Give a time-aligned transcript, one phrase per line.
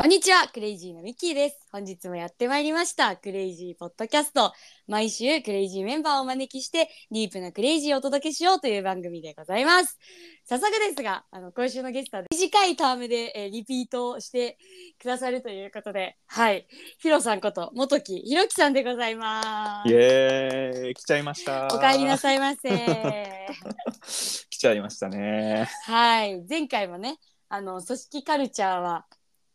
[0.00, 1.58] こんにちは、クレイジーのミッキーです。
[1.70, 4.54] 本日もやってまいりました、クレイジーポッドキャスト。
[4.88, 9.98] 毎週、クレイジーメンバーをお招きして、ディープなクレイジーをお届けしようという番組でございます。
[10.46, 14.56] 早速ですが、あの、今週のゲストは短いタームで、えーリピートをして
[14.98, 16.66] くださるということで、はい、
[16.98, 19.90] ヒロさんこと、元木ひろきさんでございます。
[19.90, 22.70] イエーイ来ちゃいましたお帰りなさいませ。
[24.48, 27.18] 来ちゃいましたねはい、前回もね、
[27.50, 29.04] あの組織カルチャーは、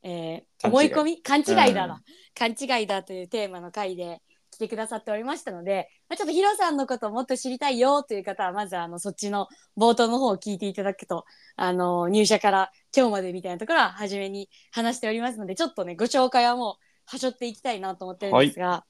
[0.07, 1.21] えー思い込み？
[1.21, 1.73] 勘違い。
[1.73, 2.01] だな、うん。
[2.35, 9.47] 勘違いだというテーマの回で来てくださっておりましたので、まあ、ちょっとヒロさんのことをもっと知りたいよという方はまずあのそっちの
[9.77, 11.25] 冒頭の方を聞いていただくと
[11.57, 18.85] あの入社から今日までみたいなところは初めに話しておりますのでちょっとねご紹介はもうはしょっていきたいなと思ってるんですが、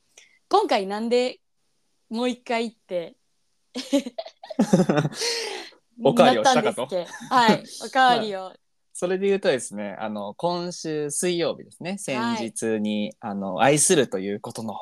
[0.50, 1.40] 今回なんで
[2.10, 3.16] もう一回って
[6.04, 6.82] おかわりをしたかと。
[6.82, 7.36] なったんですっけ？
[7.36, 7.63] はい。
[7.86, 8.54] おかわりを、
[8.98, 11.98] それで言うとですねあの今週水曜日ですね。
[11.98, 14.74] 先日に、あの愛するということの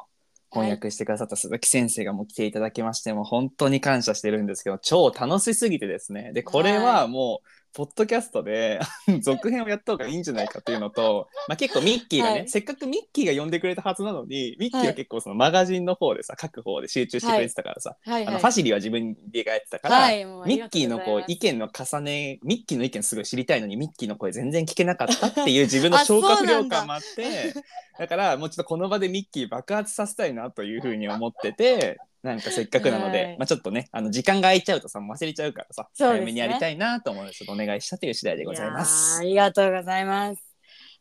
[0.51, 6.31] 翻訳してくださった鈴木先生がもう来ていただきまして、もう本当に感謝してるんですけど超楽しすぎてですね。
[6.31, 8.79] でこれはもう、ポッドキャストで
[9.21, 12.49] 続編をやった方がいいんじゃないかっていうのと、 まあ、結構ミッキーがね、はい。
[12.49, 18.13] せっかくミッキーが呼んでくれたはずなのにミッキーははい結構そのマガジンの方でさ書く方で集中してくれてたからさ、はい。
[18.13, 18.27] はい。
[18.27, 27.53] あのファシリは自分でやってたから、はいミッキーのこう意見の重ねミッキーの意見すごい知りたいのにミッキーの声全然聞けなかったっていう自分の消化不良感もあって
[27.97, 39.23] だからもうちょっとこの場でミッキー爆発させたいなというふうに思っててなんかせっかくなので、はいまあ、ちょっとねあの時間が空いちゃうとさ忘れちゃうからさ、そうですね早めにやりたいなと思うのでちょっとお願いしたという次第でございまやーすあ。
[39.23, 40.41] りがとうございます。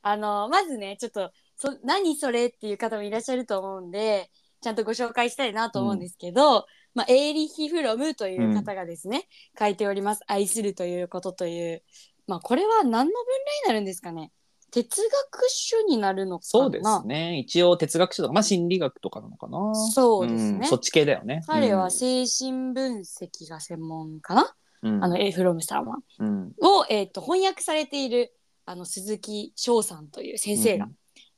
[0.02, 9.28] あのまずねちょっとそ何それっていう方もいらっしゃると思うんでちゃんとご紹介したいなと思うんですけど、まあ、エーリッヒ・フロムという方がですね、
[9.58, 11.82] 書いております「愛するということ」という、
[12.26, 14.32] まあ、これは何の分類になるんですかね？
[14.72, 16.48] 哲学書になるのかな？
[16.48, 17.38] そうですね。
[17.38, 19.74] 一応哲学書とか、まあ、心理学とかなのかな？
[19.74, 20.58] そうですね。
[20.60, 20.64] ん。
[20.64, 21.42] そっち系だよね。
[21.46, 25.05] 彼は精神分析が専門かな、うん。
[25.05, 25.98] あのエフロムさんは。
[26.18, 26.52] うん。
[26.62, 28.34] を、えー、と翻訳されている
[28.64, 30.88] あの鈴木翔さんという先生が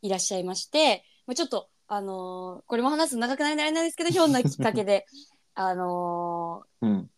[0.03, 5.07] いらっしゃいまして、まあ、ちょっと、あのーこれも話すと長くなりなりなんですけどひょんなきっかけで、
[5.55, 7.11] あのーうん、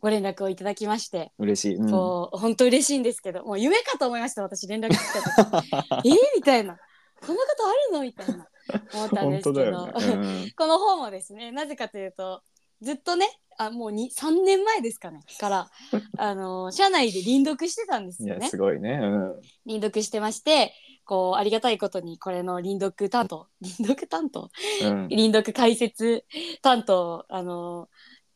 [0.00, 1.90] ご連絡をいただきまして、嬉しい、うん。
[1.90, 3.44] こう本当嬉しいんですけど。
[3.44, 5.68] もう夢かと思いました私連絡来た時。
[6.08, 6.78] えー、みたいな。
[7.20, 8.02] こんなことあるの？
[8.02, 8.46] みたいな。
[8.94, 10.16] 思ったんですけど、ね、う
[10.46, 10.50] ん。
[10.56, 12.42] この本もですねなぜかというと
[12.82, 13.26] ずっとね
[13.56, 15.20] あもうに3年前ですかね。
[15.40, 15.70] から
[16.18, 24.50] あの社内で輪読してたんですいやよねすごいね、うん、輪読してましてこうありがたいことにこれの輪読担当輪読担当？
[24.82, 25.08] うん。
[25.08, 26.24] 輪読解説
[26.62, 27.88] 担当をあの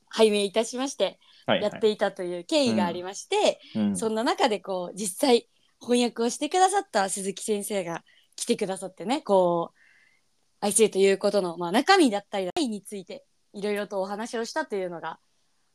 [0.09, 3.97] 拝命いたしましてはいやっていたという経緯がありまして、うん。
[3.97, 5.49] そんな中でこう実際
[5.81, 8.05] 翻訳をしてくださった鈴木先生が
[8.37, 9.79] 来てくださってねこう
[10.61, 15.19] 愛するということの、まあ、中身だったり愛についていろいろとお話をしたというのが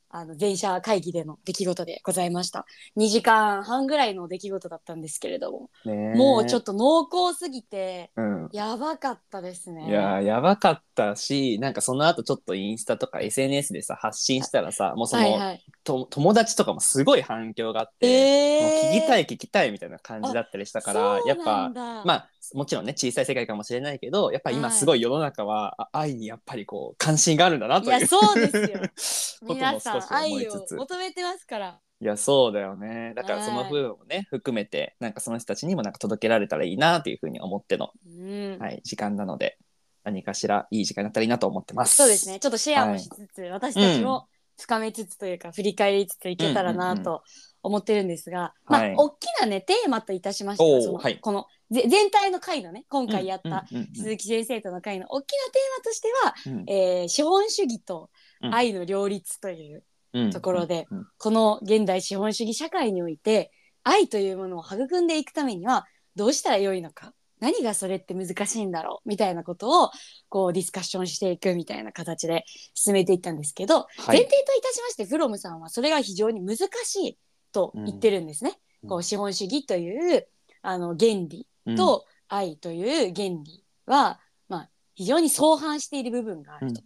[0.09, 2.65] あの全社会議での出来事でございました。
[2.97, 9.87] 2時間半ぐらいの出来事だったんですけれども、ねもうちょっと、と濃厚すぎてうん、やばかったですね。
[9.87, 21.69] いややばかったしなんかその後ちょっとインスタとか SNS でさ発信したらさもうその、はいはいと友達とかもすごい反響があって、えー、もう聞きたい聞きたいみたいな感じだったりしたからやっぱ
[22.03, 29.49] まあもちろんね小さい世界かもしれないけどやっぱ今すごい世の中は、あ愛にやっぱりこう関心があるんだなといういやそうですよ。
[29.55, 31.79] 皆さん愛を求めてますから。
[31.99, 33.13] いやそうだよね。
[33.15, 38.57] だからその部分をね含めてなんかその人たちにもなんか届けられたらいいなというふうに思っての、うん。
[38.59, 39.57] はい、時間なので
[40.03, 41.95] 何かしらいい時間になったらいいなと思ってます。
[41.95, 42.39] そうですね。
[42.39, 44.27] ちょっとシェアもしつつ、私たちも
[44.59, 47.23] 深めつつというか、振り返りつついけたらなと
[47.67, 48.95] 思ってるんですが、はい。
[48.95, 51.19] まあ、大きなね、テーマといたしましては、その、はい。
[51.19, 56.65] このぜ全体の回のね、今回やったうんうんうん鈴木先生との回の大きなテーマとしては、うん。
[56.69, 58.09] えー資本主義と
[58.41, 58.55] うん。
[58.55, 59.83] 愛の両立という
[60.13, 63.51] うんところでうんうんこの現代資本主義社会において
[63.83, 69.91] 愛というものを育んでいくためにはどうしたらよいのか何がそれって難しいんだろうみたいなことを
[70.29, 73.87] こうディスカッションしていくみたいな形で進めていったんですけど、はい。
[74.07, 77.17] 前提といたしましてフロムさんはそれが非常に難しい
[77.57, 78.59] と言ってるんですね。
[78.83, 78.89] うん。
[78.89, 80.27] こう資本主義という
[80.61, 86.81] あの原理と愛という原理は、まあ、非常に相反している部分があると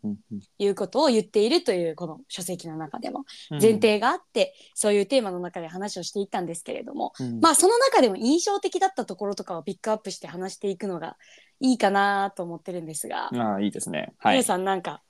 [0.60, 3.26] いうことを言っているというこの書籍の中でも。
[3.52, 3.62] うん。
[3.62, 7.42] 前提があって、そういうテーマの中で話をしていったんですけれども、うん。
[7.42, 11.18] まあその中でも印象的だったところとかをピックアップして話していくのが
[11.60, 14.14] いいかなと思ってるんですが、ああいいですね。
[14.20, 14.36] はい。
[14.36, 14.44] 皆。
[14.44, 15.02] さんなんか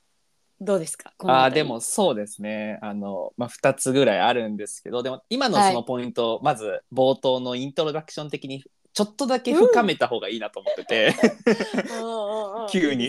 [0.64, 1.12] どうですか？
[1.26, 2.78] あでもそうですね。
[2.82, 8.64] あの、まあ、2つぐらいあるんですけどでも今のそのポイント、まず冒頭のイントロダクション的に
[8.94, 11.14] ちょっとだけ深めた方がいいなと思ってて、
[11.98, 13.08] おうおうおう急に。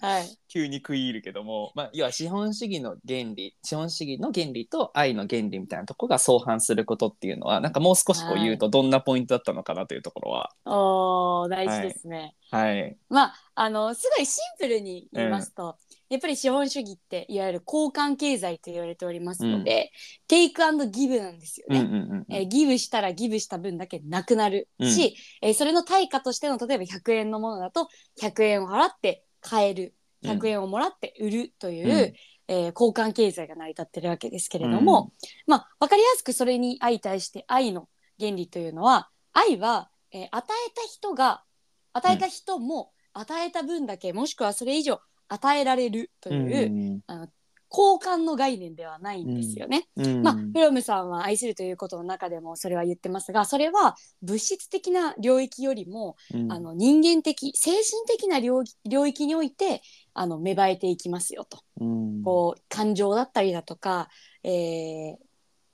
[0.00, 0.38] はい。
[0.54, 10.52] 急に食い入るけども、まあ、要は資本主義の原理資本主義の原理と愛の原理みたいなところが相反することっていうのはなんかもう少しこう言うとどんなポイントだったのかなというところは。
[10.64, 12.36] おー大事ですね。
[12.52, 15.76] はい、まああのすごいシンプルに言いますと、
[16.14, 19.90] やっぱり資本主義っていわゆる交換経済と言われておりますので、
[20.28, 21.80] テイクアンドギブなんですよね。
[21.80, 27.88] うんうんうんえーギブしたらギブした分だけなくなるし、えーそれの対価としての例えば100円のものだと
[28.20, 29.94] 100円を払って買える。
[30.22, 32.14] 100円をもらって売るという、うん。
[32.46, 35.12] えー交換経済が成り立ってるわけですけれども、
[35.46, 37.88] まあ分かりやすくそれに相対して愛の
[38.18, 41.42] 原理というのは愛は、えー与えた人が
[41.92, 45.00] 与えた人も与えた分だけ、もしくはそれ以上
[45.34, 46.50] 与えられるとうん。
[46.50, 47.02] いう、
[47.70, 49.88] 交換の概念ではないんですよね。
[49.96, 50.22] うん。
[50.22, 56.52] まあ、フロムさんは愛するということの中でもそれは言ってますがそれは物質的な領域よりも、うん。
[56.52, 59.82] あの人間的精神的な領域領域において
[60.12, 61.58] あの芽生えていきますよと。
[61.80, 62.22] うん。
[62.22, 64.08] こう感情だったりだとか、
[64.44, 65.16] えー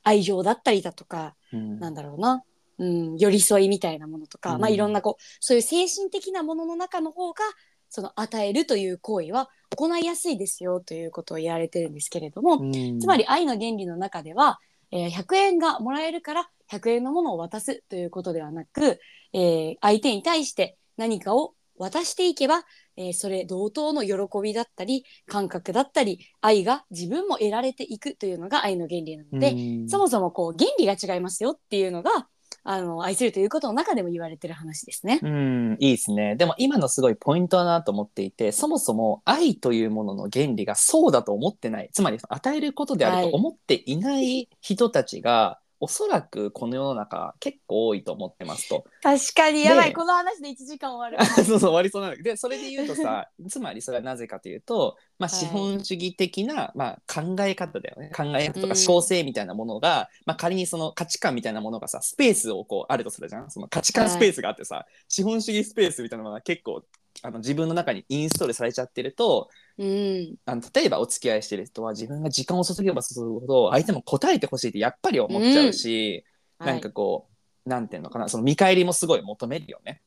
[0.02, 1.78] 愛情だったりだとかうん。
[1.78, 2.42] なんだろうな、
[2.78, 4.60] うん、寄り添いみたいなものとか、うん。
[4.60, 7.44] まあ、いろんなこうそういう精神的なものの中の方が
[7.90, 12.98] その与えるという行為は行いやすいですよということを言われてるんですけれども、うん。
[12.98, 14.58] つまり愛の原理の中では、
[14.90, 19.00] えー100円がもらえるから100円のものを渡すということではなく、
[19.32, 22.64] えー相手に対して何かを渡していけば、
[22.96, 29.88] えーそれ同等の喜びだったり感覚だったり愛が自分も得られていくというのが愛の原理なので、うん。
[29.88, 32.28] そもそもこう原理が違いますよっていうのが
[32.62, 35.20] あの愛するということの中でも言われてる話ですね。
[35.22, 36.36] うん、いいですね。
[36.36, 48.84] でも今のすごいポイントだなと思っていて、そもそも愛というものの原理がそうだと思ってない、つまり与えることであると思っていない人たちが、おそらくこの世の中結構多いと思ってますと。
[49.02, 49.88] 確かにやばい。
[49.88, 51.24] でこの話で1時間終わる。
[51.34, 55.38] そうそう終わりそうなんだけどでそれで言うとさ つまりそれはなぜかというと、まあ、はい。
[55.40, 58.10] 資本主義的な、まあ、考え方だよね。
[58.14, 58.68] 考え方とうん。
[58.68, 63.50] か小生みたいなものが、まあ、仮にその価値観みたいなものがさスペースをこうあるとするじゃん。
[63.50, 66.82] その価値観スペースがあってさ、資本主義スペースみたいなものが結構
[67.22, 69.48] あの自分の中にインストールされちゃってると
[69.80, 76.22] うんあの例えばお付き合いしてる人は自分が時間を注げば注ぐほど相手も答えてほしいってやっぱり思っちゃうし、
[76.58, 77.28] なんかこ
[77.64, 80.02] う、なんていうのかなその見返りもすごい求めるよね。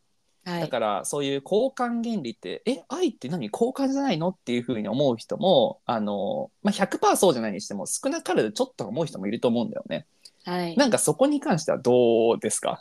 [0.46, 10.06] はいだからそういう交換原理ってえ愛って何交換じゃないのっていうふうに思う人もあの、まあ、100%そうじゃないにしても少なからずちょっと思う人もいると思うんだよね。
[10.46, 12.80] はい、なんかそこに関してはどうですか、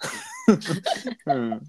[1.26, 1.60] うん、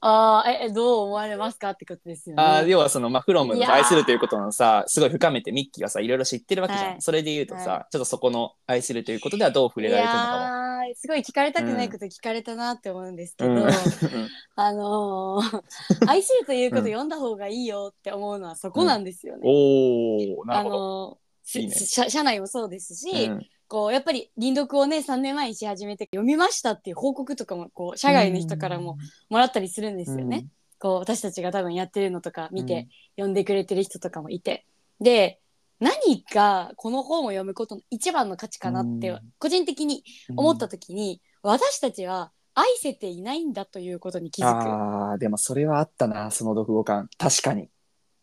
[0.00, 2.42] あーええどう思われますかってことですよね。
[2.42, 7.02] あー要はその、まあ、フロムの愛するということのさすごい深めてミッキーがさいろいろ知ってるわけじゃん、はい。
[7.02, 10.58] それで言うとさ、はちょっとそこの愛するということではどう触れられてるのか
[10.94, 13.68] すごい聞かれたくないこと聞かれたなって思うんですけど、うん。
[14.56, 15.62] あのー
[16.08, 19.42] 愛するということ読んだ方がいいよって思うのはそこなんですよね。
[19.44, 20.80] おおなあるほど。
[20.80, 21.74] のーいいね。
[21.74, 28.96] す社社内もそうですし、うんこうやっぱり輪読をね3年前にし始めて読みましたっていう報告とかもこう社外の人からも
[29.28, 30.46] もらったりするんですよね。
[30.78, 34.64] こう私たちが多分やってるのとか見て、読んでくれてる人とかもいて。
[35.00, 35.40] で
[35.80, 39.20] 何がこの本を読むことの一番の価値かなってうん。
[39.38, 40.40] 個人的にうん。
[40.40, 44.68] 思った時に、私たちは愛せていないんだということに気づく。
[44.68, 47.08] あーでもそれはあったなその読後感。
[47.18, 47.68] 確かに。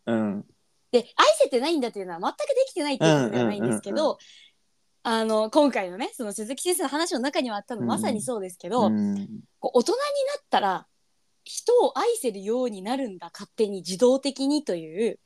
[0.06, 0.44] うん。
[0.92, 4.16] で愛せてないんだっていうのは全くできてないっていうことではないんですけど、うんうん
[5.08, 7.86] あの今回のねその鈴木先生の話の中にはあったのうん。
[7.86, 9.14] まさにそうですけど、うん。
[9.60, 10.00] こう大人にな
[10.40, 10.86] ったら
[11.44, 15.20] 人を愛せるようになるんだ勝手に自動的にという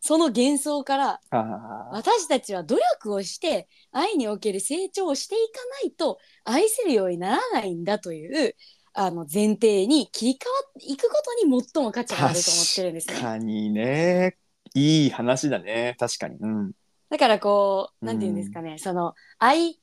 [0.00, 1.94] その幻想からあー。
[1.94, 8.56] 私たちは努力をして愛における成長をしていかないと愛せるようにならないんだという
[8.94, 13.14] あの前提に切り替わっていくことに最も価値があると思ってるんですね。
[13.14, 14.36] 確かにね。
[14.74, 15.94] いい話だね。
[16.00, 16.36] 確かに。
[16.40, 16.72] うん
[17.10, 19.78] だからこう、うんなんて言うんですかね、その、愛、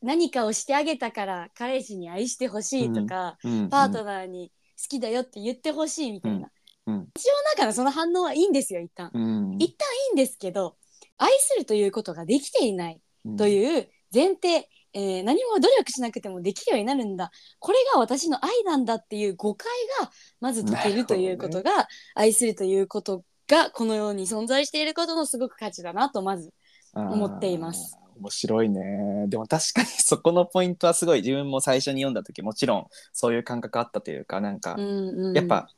[0.00, 3.68] 何かをしてあげたから彼氏に愛してほしいとか、うん。
[3.68, 6.48] パートナーに好きだよって言ってほしいみたいな。
[6.86, 9.10] 一応なんかのその反応はいいんですよ、一旦。
[9.12, 9.56] うん。
[9.58, 10.76] 一旦いいんですけど、
[11.18, 13.02] 愛するということができていない
[13.36, 17.30] とういう前提、えー何も努力しなくてもできるようになるんだ。
[17.58, 19.68] これが私の愛なんだっていう誤解
[20.00, 20.10] が
[20.40, 26.52] まず解けるということが、愛するということがこの世に存在していることのすごく価値だなとまずん
[26.94, 27.98] 思っています。
[28.20, 29.26] 面白いね。
[29.28, 35.36] でも確かにそこのポイントはすごい自分も最初に読んだ時もちろんそういう感覚あったというかなんか、うんうん。
[35.36, 35.68] やっぱ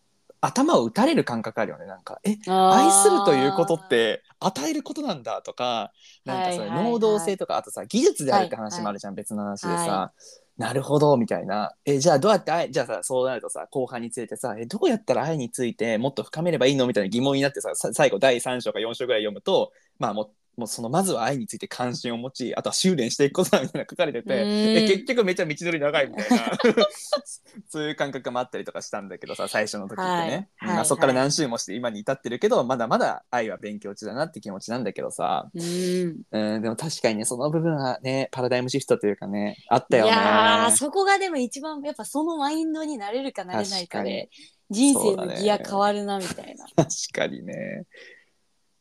[0.40, 1.86] 頭を打たれる感覚あるよね。
[1.86, 5.92] なんかえ愛するということって与えることなんだとか
[6.24, 6.92] なんかそういうはいはいはい。
[6.92, 10.12] 能動性とか、あとさ技術であるって話もあるじゃん、別の話でさ、は
[10.58, 11.72] なるほどみたいな。
[11.84, 16.86] えじゃあどうやって愛じゃあさそうなるとさ後半についてさえどうやったら愛についてもっと深めればいいの？
[16.86, 26.58] みたいな疑問になってささ最後第3章か4章ぐらい読むとまあもうもうそのまずは愛について関心を持ちあとは修練していくことだみたいな書かれててえ結局めっちゃ道のり長いみたいな
[27.68, 30.78] そういう感覚もあったりとかしたんだけどさ最初の時ってね、まはい。
[30.80, 36.22] あ、そこから何周もして今に至ってるけどまだまだ愛は勉強中だなって気持ちなんだけどさ、うん。
[36.30, 40.10] うん、でも確かにねその部分はねパラダイムシフトというかねあっいたよね。
[40.10, 44.28] やーそこがでも一番やっぱそのマインドになれるかなれないかで
[44.70, 46.66] 人生のギア変わるなみたいな。
[46.76, 47.84] 確かにね。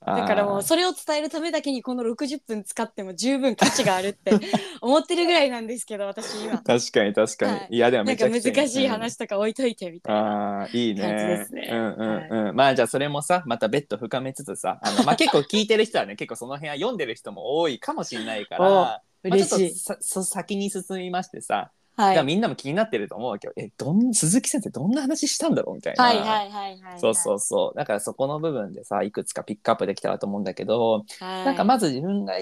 [0.04, 4.32] だからもうそれを伝えるためだけにこの60分使っても十分価値があるって
[4.82, 6.58] 思ってるぐらいなんですけど私今。
[6.58, 7.68] 確かに確かに、はい。
[7.70, 10.22] い、やでもめちゃくちゃ難しい話とか置いといてみたいな。
[10.22, 11.70] 感じでねすね。
[11.72, 19.76] うんうんうん、まあじゃあそれもさまた別途深めつつさあの、まあ、結構聞いてる人はね 結構その辺は読んでる人も多いかもしれないからおまあ、ちょっと。
[19.76, 22.14] さそ先に進みましてさ、はい。
[22.16, 26.04] じゃあみんなも気になってると思うわけどえどん鈴木先生どんな話したんだろうみたいな。
[26.04, 27.00] はいはいはいはいはい。
[27.00, 31.46] そうそうそうだからそこの部分でさいくつかピックアップできたらと思うんだけど、はい。
[31.46, 32.36] なんかまず自分が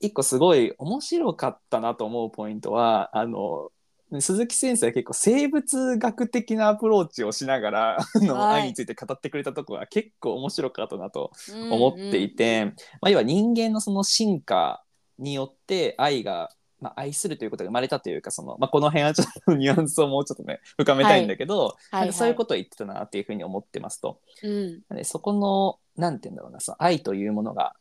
[0.00, 3.70] 一個すごい面白かったなと思うポイントはあの
[4.20, 14.82] 鈴木先生は結構生物学的なアプローチをしながらあの、はい愛について語ってくれたところが結構面白かったなとうん思っていて、まあ、要は人間のその進化
[15.18, 16.48] によって愛が、
[16.80, 22.00] まあ、愛するということが生まれたというかその、まあ、この辺はちょっとニュアンスをもうちょっとね深めたいんだけど、はい。
[22.00, 24.20] なんかそういうことを言ってたなっていうふうに思ってますと。
[24.42, 24.82] うん。
[24.96, 27.74] でそこのなんて言うんだろうなその愛というものが、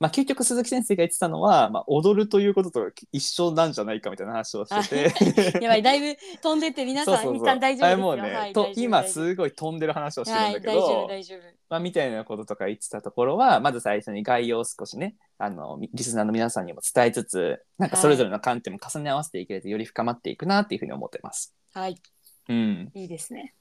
[0.00, 5.58] まあ、究極鈴木先生が言ってたのは、まあ、踊るということと一緒なんじゃないかみたいな話をしてて。
[5.60, 11.40] やばいだいぶ飛んでって皆さん一旦大丈夫ですもうね、とはい大丈夫今すごい飛んでる話をしてはいるんだけど、大丈夫大丈夫。
[11.70, 21.54] まあ、みたいなこととか言ってたところはまず最初に概要を少しねあのリスナーの皆さんにも伝えつつなんかそれぞれの観点も重ね合わせていけるとより深まっていくなっていうふうに思ってます。
[21.74, 22.00] はい
[22.48, 23.54] うん、いいですね。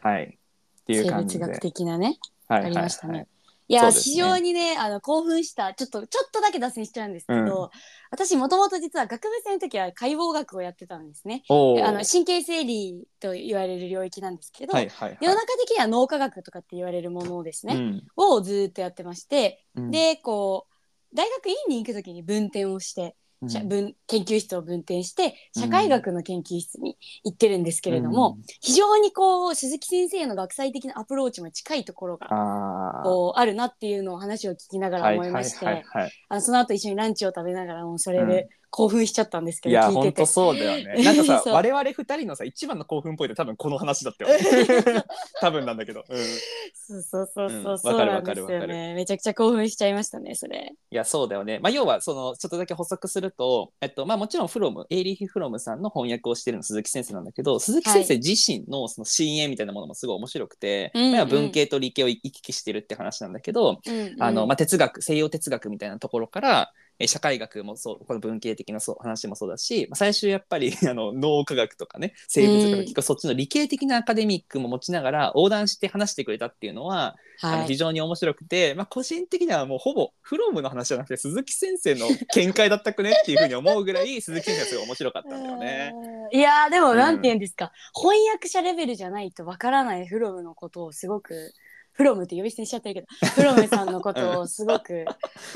[0.00, 1.44] はいっていう生感じで。
[1.44, 2.18] 物学的なね。
[2.48, 3.37] はいありましたねはいはいい
[3.74, 4.14] や、そうですね。
[4.14, 7.68] 非常にねあの興奮したちょっとちょっとだけ脱線しちゃうんですけど、うん。
[8.10, 11.42] 私もともと実は学部生の時は解剖学をやってたんですね。
[11.48, 11.52] あ
[11.92, 15.18] の神経生理と言われる領域なんですけど、はいはいはい。
[15.20, 18.06] 世の中的には脳科学とかって言われるものですね、うん。
[18.16, 19.90] をずーっとやってまして、うん。
[19.90, 23.48] でこう大学院に行く時に分転をして、うん。
[23.48, 28.42] しゃ分研究室を分転して社会学の研究室に行ってるんですけれども、うん。
[28.60, 33.02] 非常にこう鈴木先生の学際的なアプローチも近いところがあー。
[33.04, 36.12] こうあるなっていうのを話を聞きながら思いまして、はいはいはいはい。
[36.28, 40.26] あのその後一緒にランチを食べながらもうそれで興奮しちゃったんですけいど、聞いててや本当。
[40.26, 41.02] そうだよね。
[41.02, 44.30] なんかさ そう我々二人のさ一番の興奮ポイント多分この話だったよ。
[45.40, 46.04] 多分なんだけど。
[46.08, 46.24] うん、い
[46.72, 48.94] そうそうそうそう、うんそうわかるわかる。
[48.94, 50.74] めちゃくちゃ興奮しちゃいましたねそれ。
[50.90, 51.58] やそうだよね。
[51.60, 72.82] まあ要はそのちょっとだけ補足すると、えっとまあもちろんフロムエイリヒ・フロムさんの翻訳をしてるの鈴木先生なんだけど、鈴木先生自身のその深淵みたいなものもすごい面白くて、うんうんまあ文系と理系を行き来してるって話なんだけど、うんうんあのまあ、哲学西洋哲学みたいなところからえ社会学もそうこの文系的なそう話もそうだし、まあ、最終やっぱり あの脳科学とかね生物学とか、うん。
[72.82, 85.92] 結構そっちの理系的なアカデミックも持ちながら横断して話してくれたっていうのは、あのはい非常に面白くて、まあ、個人的にはもうほぼフロムの話じゃなくて鈴木先生の見解だったくねっていうふうに思うぐらい 鈴木先生はすごい面白かったんだよね。
[86.32, 87.16] いやーでもうんなん。
[87.16, 91.52] て言うんですか、翻訳者レベルじゃないとわからないフロムのことをすごく
[91.98, 95.04] フロムって呼び捨てにしちゃってるけど フロムさんのことをすごく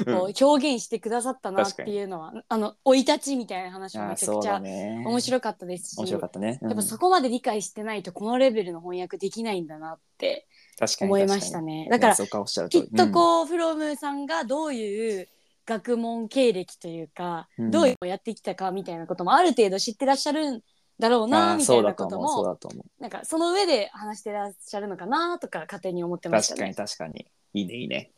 [0.06, 0.18] うん。
[0.18, 6.58] こう表現してくださったなっていうのは、あの生い立ちみたいな話もめちゃくちゃ面白かったですし、面白かったね。
[6.60, 6.68] うん。
[6.68, 11.86] やっぱそこまで理解してないとこのレベルの翻訳できないんだなって確かに思いましたね。
[11.90, 15.28] だからきっとこう、フロムさんがどういう
[15.64, 17.70] 学問経歴というか、うん。
[17.70, 20.62] どうやってきたかみたいなこともある程度知ってらっしゃるん
[21.02, 23.02] だろううんなみたいなこだともだと思う。
[23.02, 26.74] なんかその上で話してらっしゃるのかなとか勝手に思ってました確かにね。
[26.76, 27.26] 確かに。
[27.54, 28.10] いいねいいね。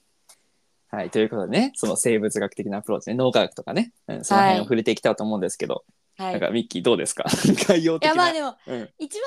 [0.89, 5.85] はい、ということでね、その生物学的なアプローチね、脳科学とかね、うん、その辺を触れていきたいと思うんですけど、
[6.17, 7.25] はい、なんかミッキーどうですか？
[7.67, 8.09] 概要い的な。
[8.11, 9.19] やまあでもうん一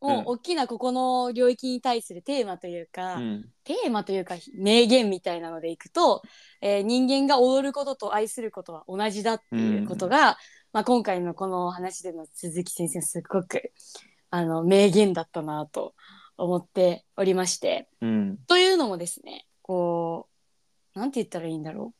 [0.00, 6.22] 番のねもう大きなここの領域に対するテーマというか、うんテーマというか名言みたいなのでいくと、
[6.60, 10.36] えー人間が踊ることと愛することは同じだっていうことが、
[10.74, 13.72] まあ、今回のこの話での鈴木先生すごく
[14.30, 15.94] あの名言だったなと
[16.36, 17.88] 思っておりまして。
[18.00, 18.38] うん。
[18.48, 20.26] というのもですねこ
[20.96, 21.94] うなんて言ったらいいんだろ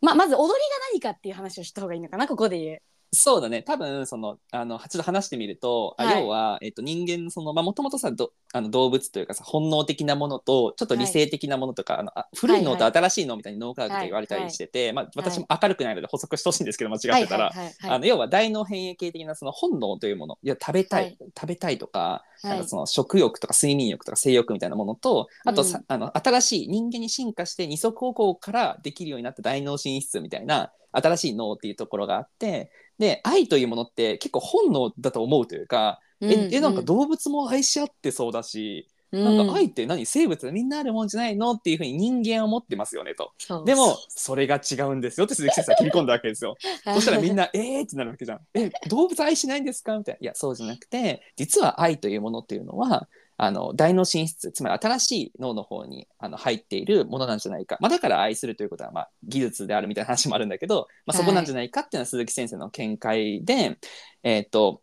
[0.00, 0.56] う、まあ、まず踊りが
[0.92, 2.82] 何かっていう話をした方がいいのかなここで言う。
[3.14, 3.62] そうだね。
[3.62, 6.22] 多分そのあのちょっと話してみると、あはい。
[6.22, 17.50] 要は、えっと、人間のそのもともとさどあの動物というかさ本能的なものとちょっと理性的なものとか、あのあ古い脳とはい新しい脳みたいに脳科学で言われたりしてて、まあ、私も明るくないので補足してほしいんですけど間違ってたら。
[17.50, 17.90] はいはいはいはい。
[17.90, 21.18] あの要は大脳変異系的なその本能というものいや食べたい、はい。
[21.38, 22.48] 食べたいとかはい。
[22.48, 32.70] なんかその食欲とか睡眠欲とか性欲みたいなものとあとさ、うんあの新しい人間に進化して二足歩行からできるようになった大脳進出みたいな新しい脳っていうところがあって
[33.02, 40.06] で愛というものって結構本能だと思うというか、ええなんか動物も愛し合ってそうだし、なんか愛って何？
[40.06, 43.32] 生物みんなあるもんじゃないのっていうふうに人間は思ってますよねと。
[43.64, 46.54] でもそれが違うんですよって鈴木先生は切り込んだわけですよ。
[46.94, 48.40] そしたらみんな「えー!」ってなるわけじゃん。
[48.54, 49.98] え動物愛しないんですか？
[49.98, 50.18] みたいな。
[50.20, 63.78] いやそうじゃなくて実は愛というものっていうのはあの大脳進出つまり新しい脳の方にあの入っているものなんじゃないか、まあ、だから愛するということは、まあ、技術であるみたいな話もあるんだけど、まあ、そこなんじゃないかっていうのは鈴木先生の見解で、
[64.22, 64.82] えーっと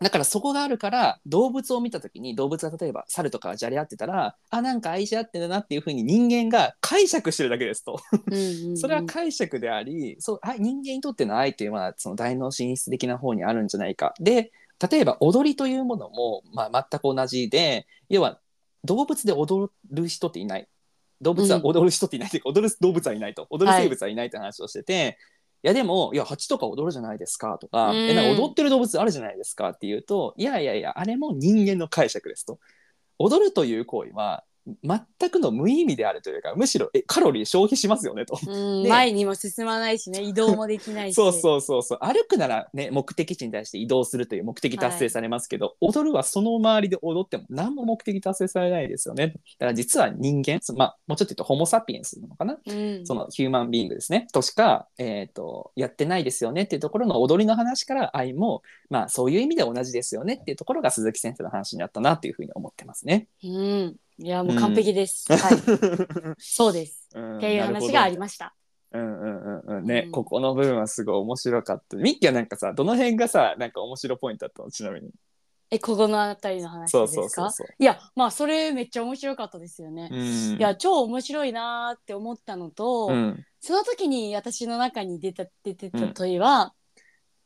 [0.00, 8.00] だからそこがあるから動物を見た時に動物が例えば猿とかがじゃれ合ってたらあなんか愛し合ってるなっていうふうに人間が解釈してるだけですと。
[8.26, 14.14] うんうんうん それは解釈であり、そうあ人間にとっての愛というのはその大脳進出的な方にあるんじゃないか。
[14.20, 14.52] で
[14.90, 18.38] 例えば踊りというものも、まあ、全く同じで要は
[18.84, 20.68] 動物で踊る人っていない。
[21.20, 23.46] 動物は踊る人っていないというか、踊る動物はいないと。
[23.50, 25.18] 踊る生物はいないって話をしてて、
[25.64, 27.96] い、やでもいや蜂とか踊るじゃないですかとか,、うん。
[27.96, 32.60] えなんか踊ってる動物あるじゃないですかっていうといやいやいやあれも人間の解釈ですと。
[33.18, 34.44] 踊るという行為は
[34.82, 38.38] 全くの無意味であるというかむしろえカロリー消費しますよねと。
[38.88, 41.14] 前にも進まないしね移動もできないし。
[41.16, 41.98] そうそうそうそう。
[42.00, 49.28] 歩くならね目的地に対して移動するという目的達成されますけど、踊るはその周りで踊っても何も目的達成されないですよね。
[49.28, 53.06] だから実は人間まあもうちょっと言うとホモ・サピエンスなのかな、うん。
[53.06, 54.26] そのヒューマンビーイングですね。
[54.32, 63.28] としか、えー、とやってないですよねっていうところの踊りの話から愛もまあそういう意味で同じですよねっていうところが鈴木先生の話になったなっていうふうに思ってますね。
[63.42, 66.34] うんいやもう完璧です、 はい。
[66.38, 67.08] そうです。
[67.16, 68.54] っっていう話がありました。
[68.92, 69.84] うんうんうんうん。
[69.84, 70.12] ね、うん。
[70.12, 71.96] ここの部分はすごい面白かった。
[71.96, 74.70] ミッキーはなんかさ、どの辺がさ、なんか面白ポイントだったの？
[74.70, 75.10] ちなみに。
[75.70, 77.06] えここのあたりの話ですか？
[77.08, 77.66] そうそうそう。
[77.78, 80.18] いやまあそれめっちゃ面白かったですよね、うん、
[80.56, 86.72] いや超面白いなーって思ったのと、うん、その時に私の中に出た出てた問いは、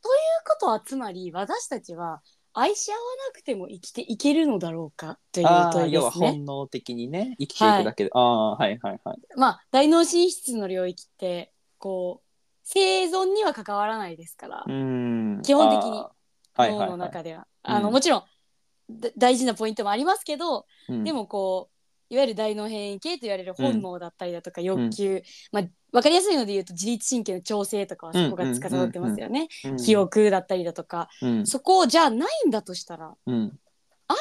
[0.01, 0.15] という
[0.47, 2.23] ことはつまり私たちは
[2.55, 5.19] 愛し合わなくても生きていけるのだろうか？
[5.33, 6.31] という問い要はですね。
[6.33, 8.11] 本能的にね、生きていくだけで。
[8.13, 9.19] ああ、はいはいはい。
[9.37, 12.27] まあ大脳進出の領域ってこう
[12.65, 15.41] 生存には関わらないですから、うん。
[15.43, 17.09] 基本的にあーはいはい脳のはい。
[17.11, 17.47] 中では。
[17.65, 18.23] うんあのもちろん
[18.91, 21.77] だ大事なポイントもありますけど、うんで、もこう
[22.13, 29.49] いわゆる大脳変異系と言われる本能だったりだとか欲求、まあ分かりやすいので言うと自律神経の調整とかはそこが司ってますよね。
[29.65, 29.77] うん。
[29.79, 33.59] 記、憶だったりだとか、うん、そこじゃないんだとしたらうん、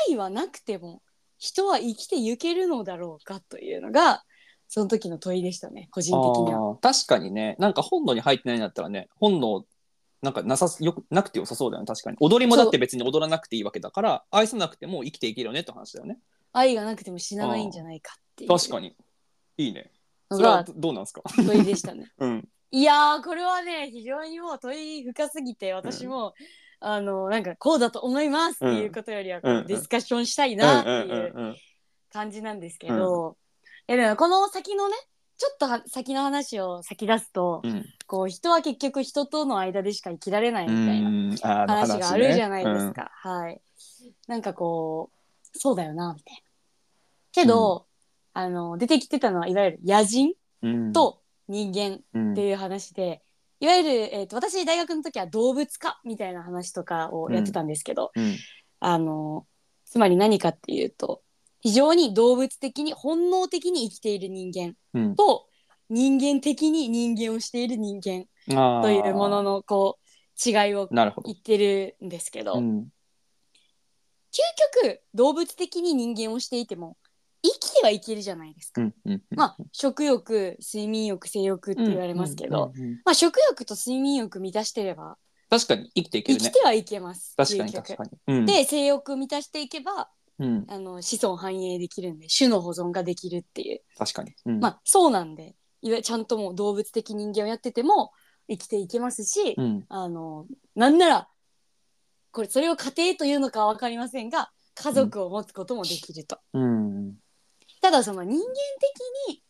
[0.09, 1.01] 愛はなくても
[1.37, 4.23] 人は生きていけるのだろうかというのが
[4.69, 6.77] その時の問いでしたね個人的には。
[6.77, 9.65] 確かにね、なんか本能に入ってないんだったらね、本能、
[10.21, 12.17] なんかなさよくなくてよさそうだよね、確かに。
[12.21, 16.19] 踊りもだって別に踊らなくていいわけだから、愛さなくても生きていけるよねって話だよね。
[16.53, 18.95] 愛がなくても死なないんじゃないかっていう確かに。
[19.57, 19.91] いいね。
[20.29, 21.21] のそれはがどどうなんですか？
[21.35, 22.11] 問いでしたね。
[22.19, 22.49] うん。
[22.71, 26.33] いやーこれはね非常にもう問い深すぎて私も、
[26.79, 31.55] あのなんかこうだと思いますっていうことよりはこう、うんうんディスカッションしたいうんなってうんいううんうん
[32.13, 33.37] 感じなんですけど、
[33.87, 34.95] えでもこの先のね
[35.37, 43.09] ちょっとは先の話を先出すと、うんこう人は結局人との間でしか生きられないみたいな話があるじゃないですねか。
[43.13, 43.61] はい。
[44.27, 45.20] なんかこう
[45.53, 46.41] そうだよなみたいな。
[47.31, 47.87] けど、
[48.33, 50.93] あの出てきてたのはいわゆる野人うん。
[50.93, 53.21] と人間うんっていう話で、
[53.59, 58.35] いわゆる、えー、と私大学の時は動物化みたいな話とかをやってたんですけど、うん。
[58.79, 59.45] あの
[59.85, 61.21] つまり何かっていうと
[61.59, 65.15] 非常に動物的に本能的に生きている人間うん。
[65.15, 65.47] と
[65.89, 68.25] 人間的に人間をしている人間
[68.81, 71.27] というもののこう違いをなるほど。
[71.27, 72.87] 言ってるんですけど、うん
[74.31, 76.97] 究極動物的に人間をしていても
[77.43, 78.81] 生きてはいけるじゃないですか。
[78.81, 82.89] うんうんまあ食欲睡眠欲性欲って言われますけど、うんうん。
[82.91, 85.17] うんまあ、食欲と睡眠欲満たしてれば
[85.49, 86.45] 確かに生きていけるね。
[86.45, 87.35] 生きてはいけます。
[87.35, 87.87] 確かに究極。
[87.87, 88.35] 確かに。
[88.39, 88.45] うん。
[88.45, 90.65] で性欲満たしていけばうん。
[90.67, 94.33] あの子孫繁栄できるんで種の保存ができるっていう、確かに。
[94.45, 94.59] うん。
[94.59, 98.11] まあそうなんでいわちゃんともう動物的人間をやってても
[98.49, 99.85] 生きていけますし、うん。
[99.89, 101.27] あのなんなら
[102.31, 106.39] これそれを家庭というのかは分かりませんが家族を持つこともできると。
[106.53, 107.15] うん
[107.81, 108.45] ただその人間
[109.27, 109.43] 的に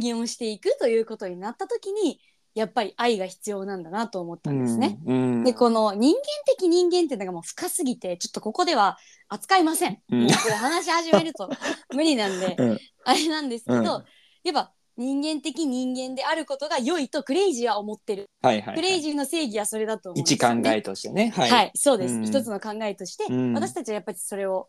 [0.00, 2.20] 人間をしていくということになった時に
[2.56, 4.98] やっぱり愛が必要なんだなと思ったんですね。
[5.06, 9.98] うんでこの人間的人間っていうのがもう深すぎてちょっとここでは扱いません。
[10.10, 11.48] うんこれ話し始めると
[11.94, 14.04] 無理なんで、 うんあれなんですけど、うん
[14.42, 18.30] やっぱ人間的人間であることが良いとクレイジーは思ってる。
[18.42, 20.62] はいはい、クレイジーの正義はそれだと思うんです一よ、ね。
[20.62, 21.32] 考えとしてね。
[21.36, 21.42] は。
[21.42, 24.68] はいい、そうです、うん一つの考えとして、うん私たちはやっぱりそれを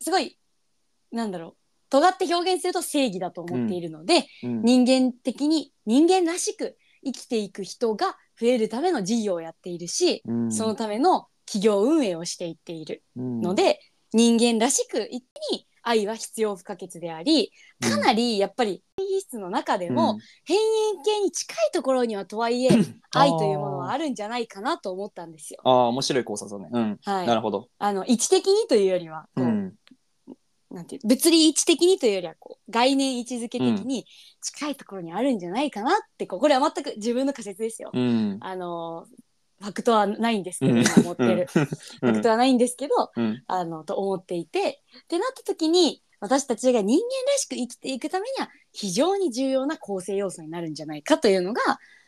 [0.00, 0.38] すごい
[1.12, 1.54] なんだろう
[1.88, 13.80] 尖って表現すると正義だと思っているので、うん人間的に人間らしく生きていく人が増えるための事業をやっているし、うんそのための企業運営をしていっているうんので、
[14.12, 20.58] 人間らしく一気に愛は必要不可欠でありかなりやっぱり品質の中でも、変
[20.94, 22.70] 幻系に近いところにはとはいえ
[23.14, 25.60] 愛というものはあるんじゃないかなと思ったんですよ。
[25.64, 26.70] ああ面白い考察だね。
[26.72, 26.98] うん。
[27.04, 27.68] はいなるほど。
[27.78, 29.74] あの位置的にというよりはこう、うん。
[30.70, 34.06] なんていう物理位置的にというよりはこう概念位置づけ的に
[34.42, 37.90] 近いところにあるんじゃないかなってこうこれは全く自分の仮説ですよ。
[37.92, 38.38] うん。
[38.40, 39.06] あの
[39.60, 40.80] ファクトはないんですけど、うん。
[40.82, 41.64] 今持ってる、うん。
[41.64, 43.42] ファクトはないんですけど、うん。
[43.46, 44.82] あのと思っていて。
[45.04, 51.60] ってなった時に私たちが人間らしく生きていくためには非常に重要な構成要素になるんじゃないかというのが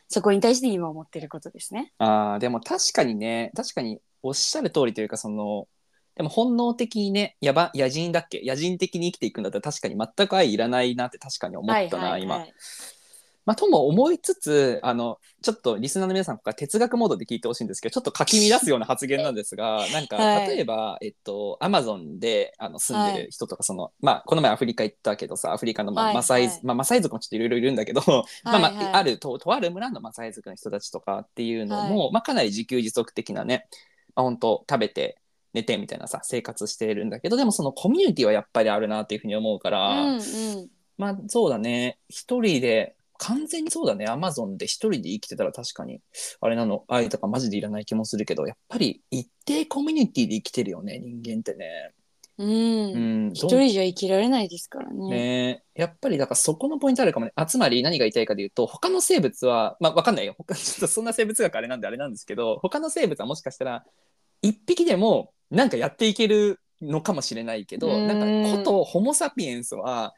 [0.07, 1.93] そこに対して今思ってることですね。
[1.99, 5.67] ああでも確かにね確かにおっしゃる通りというかその
[6.15, 8.41] でも本能的にねやば野人だっけ？
[8.43, 12.45] 野人的に生きていくんだったら確かに全く愛いらないなって確かに思ったな、今。
[13.45, 28.01] まあ、とも思いつつあのちょっとリスナーの皆さんから哲学モードで聞いてほしいんですけどちょっとかき乱すような発言なんですが なんか、はい例えば、えっと、アマゾンであの住んでる人とか、そのまあ、この前アフリカ行ったけどさアフリカの、まあはいマサイズ、はいまあ、マサイ族もちょっといろいろいるんだけど、
[28.43, 28.93] まあまあはいはい。
[28.93, 33.67] あるととある村のマサイ族の人たちとかっていうのも、まあ、かなり自給自足的なね、
[34.15, 35.17] まあ、本当食べて
[35.53, 39.89] 寝てみたいなさ生活してるんだけどでもそのコミュニティはやっぱりあるなっていうふうに思うから。
[39.89, 40.69] うんうん。
[40.97, 41.97] まあそうだね。
[42.09, 46.01] 一人で完全にそうだねアマゾンで一人で生きてたら確かに
[46.41, 51.93] あれなの愛とかマジでいらない気もするけどやっぱり一定コミュニティで生きてるよね人間ってね。
[52.37, 52.51] うんう
[53.27, 55.09] ん、一人じゃ生きられないですからね。
[55.09, 57.33] ねやっぱりだからそこのポイントあるかもね。
[57.35, 63.85] あつまり何が言いたいかというと他の生物はまあわかんないよ他 ちょっとそんな生物学あれなんであれなんですけど他の生物はもしかしたら
[64.41, 70.13] 一匹でもなんかやっていけるのかもしれないけどうんなんかことホモ・サピエンスは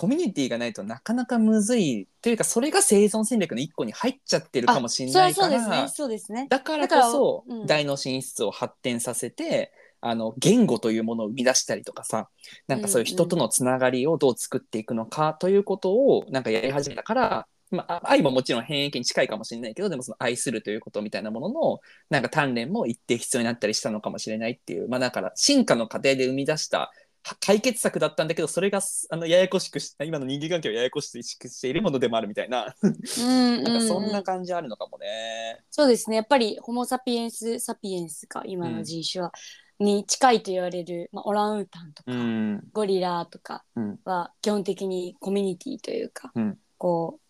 [0.00, 5.88] コミュニティがないとなかなかむずいというかそれが生存戦略の一個に入っちゃってるかもしれないからね。
[5.88, 6.46] そうですね。
[6.48, 12.30] だからこそ大脳進出を発展させて、あの言語というものを生み出したりとかさ
[12.66, 26.90] なんかそういう人とのつながりをどう作っていくのかということをなんかやり始めたから、まあ、愛ももちろん変易に近いかもしれないけどでもその愛するということみたいなもののなんか鍛錬も一定必要になったりしたのかもしれないっていうまあだから進化の過程で生み出したは
[27.38, 28.80] 解決策だったんだけどそれが
[29.10, 32.74] あのややこしくし今の人間関係をややこしくしているものでもあるみたいな。
[32.82, 35.62] うんなんかそんうな感じあるのかもね。
[35.70, 36.16] そうですね。
[36.16, 39.32] やっぱりホモ・サピエンス・サピエンスか今の人種は、
[39.78, 42.62] に近いと言われる、まあ、オランウータンとか、うん。
[42.72, 43.98] ゴリラとかうん。
[44.04, 46.58] は基本的にコミュニティというか、うん。
[46.78, 47.20] こう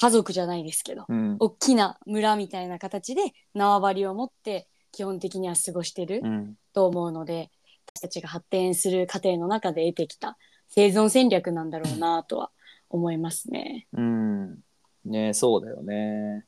[0.00, 1.36] 家族じゃないですけど、うん。
[1.38, 3.22] 大きな村みたいな形で
[3.54, 6.54] 縄張りを持って基本的には過ごしてるうん。
[6.72, 7.59] と思うので、私
[7.98, 10.36] たちが発展する過程の中で得てきた
[10.68, 12.50] 生存戦略なんだろうなとは
[12.88, 13.86] 思いますね。
[13.92, 14.58] うん。
[15.04, 16.44] ねそうだよね。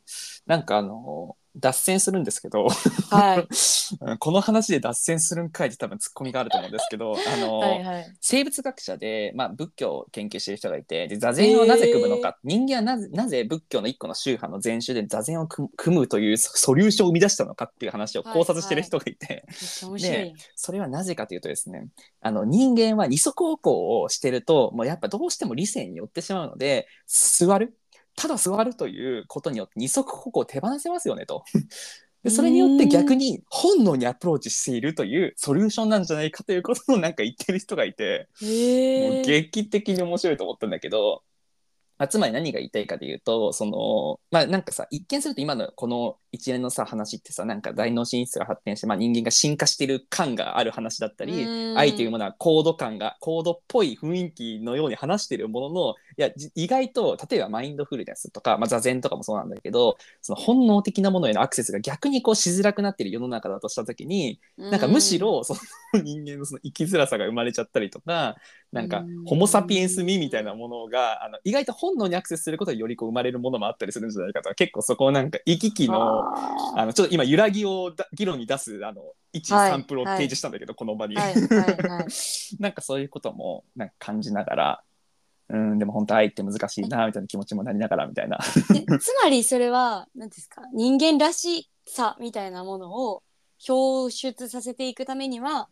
[0.47, 2.67] なんかあの、脱線するんですけど、
[3.11, 3.49] はい。
[4.19, 8.17] この話で脱線するんかいって多分ツッコミがあると思うんですけど、 あの、はいはい。
[8.21, 20.37] 生物学者で、まあ、仏教を研究している人がいてで座禅をなぜ組むのか、人間はなぜなぜ仏教の一個の宗派の禅宗で座禅を組むというソソリューションを生み出したのかっていう話を考察している人がいて、めっちゃ面白いやん。
[20.55, 21.89] それはなぜかというとですね
[22.21, 27.77] あの人間は二足歩行をしてるともうやっぱどうしても理性に寄ってしまうので座る
[28.17, 31.45] ただ座るということによって二足歩行を手放せますよねと。
[32.23, 39.23] でそれによって逆に本能にアプローチしているというソリューションなんじゃないかということをなんか言ってる人がいて、もう。
[39.23, 41.25] 劇的に面白いと思ったんだけど、
[41.99, 51.79] まあ、つまり何が言いたいかというとそのまあなんかさ一見すると今のこの一連のさ話ってさなんか大脳進出が発展して、まあ、人間が進化してる感がある話だったりうん。
[51.79, 65.55] 愛というものは高度感が高度っぽい雰囲気のように話してるもののいやじ意外と例えばマインドフルネスとか、まあ、座禅とかもそうなんだけどその本能的なものへのアクセスが逆にこうしづらくなってる世の中だとした時になんかむしろそ
[65.95, 68.37] の人間のその生きづらさが生まれちゃったりとか
[68.73, 69.25] なんかうん。
[69.27, 82.07] ホモ・サピエンス味みたいなものがあの意外と本能にアクセスすることでよりこう生まれるものもあったりするんじゃないかと結構そこをなんか行き来のああのちょっと今揺らぎをだ議論に出すあの一はいサンプルを提示したんだけど、この場に、ーはいはいはい。
[82.61, 84.83] なんかそういうこともなんか感じながら
[85.49, 88.39] うんでも本当愛って難しいなみたいな気持ちもなりながらみたいな。
[88.71, 93.23] でつまりそれは何ですか人間らしさみたいなものを
[93.69, 95.69] 表出させていくためには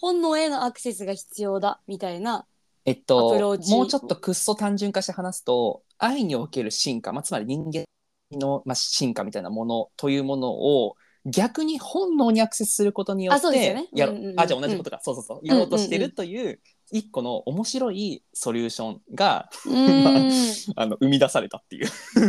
[0.00, 2.46] 本能へのアクセスが必要だみたいな
[2.84, 7.84] えっともうちょっとくっそ単純化して話すと愛における進化、まあ、つまり人間
[8.32, 13.88] の、まあ、進化みたいなものというものを逆に本能にアクセスすることによってあね。
[13.92, 14.14] やろう。
[14.14, 14.40] んうんうん。
[14.40, 15.46] あじゃあ同じことか、そうそうそう。
[15.46, 20.72] やろうとしてるという一個の面白いソリューションがうーん。
[20.76, 21.88] あの生み出されたっていう。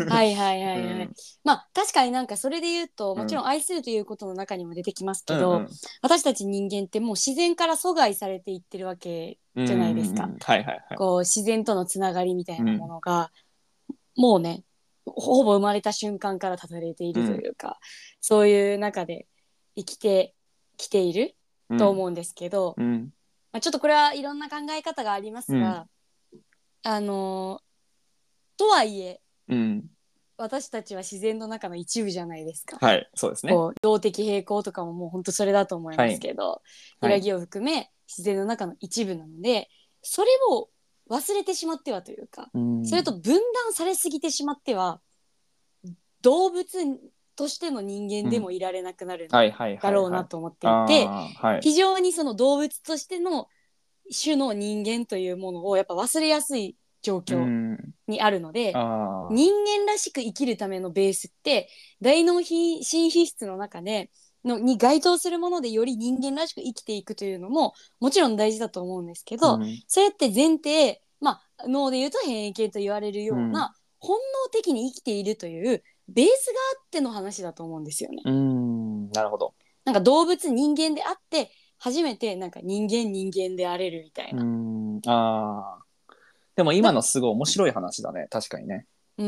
[0.09, 1.13] はいはいはいはい、うん。
[1.45, 3.19] まあ確かになんかそれで言うとうん。
[3.19, 5.69] もちろん愛するということの中にも出てきますけど、うんうん。
[6.01, 10.23] 私たち人間ってもう自然から阻害されていってるわけじゃないですか。
[10.23, 10.29] うん。
[10.31, 10.35] うん。
[10.35, 10.97] うんはいはいはい。
[10.97, 13.31] こう自然とのつながりみたいなものが、
[14.17, 14.65] もうね
[15.05, 17.79] ほぼ生まれた瞬間から断たれているというか、
[18.19, 19.27] そういう中で
[19.75, 20.35] 生きて
[20.77, 21.35] きている
[21.77, 23.13] と思うんですけど、うん。
[23.51, 25.87] まあ、ちょっとこれはいろんな考え方がありますが、
[26.83, 27.71] あのー
[28.57, 29.85] とはいえうん。
[30.37, 32.77] 私たちは自然の中の一部じゃないですか。
[32.83, 33.53] はい、そうですね。
[33.81, 36.61] 動的平衡とかももう本当それだと思いますけど、はい
[37.01, 39.69] 揺らぎを含め自然の中の一部なので
[40.01, 40.69] それを
[41.11, 45.01] 忘れてしまってはというか、うんそれと分断されすぎてしまっては
[46.21, 46.65] 動物
[47.35, 49.37] としての人間でもいられなくなるんだ。
[49.91, 51.09] ろうなと思っていて。
[51.61, 53.47] 非常にその動物としての
[54.23, 61.69] 種の人間というものをやっぱ忘れやすい状う況んにあるので、人間らしく生きるためのベースって
[62.01, 64.09] 大脳皮新皮質の中で
[64.43, 78.23] のに該当するものでより人間らしく生きていくというのももちろん大事だと思うんですけど、うんそうやって前提、まあ、脳で言うと変異系と言われるような、うん本能的に生きているというベースがあっての話だと思うんですよね。
[78.25, 79.53] うん、なるほど。
[79.85, 84.43] なんか動物人間であって初めてなんか人間人間であれるみたいうな。
[84.43, 86.13] ん、ああ。
[86.55, 88.27] でも今のすごい面白い話だね。
[88.29, 88.87] 確かにね。
[89.21, 89.23] う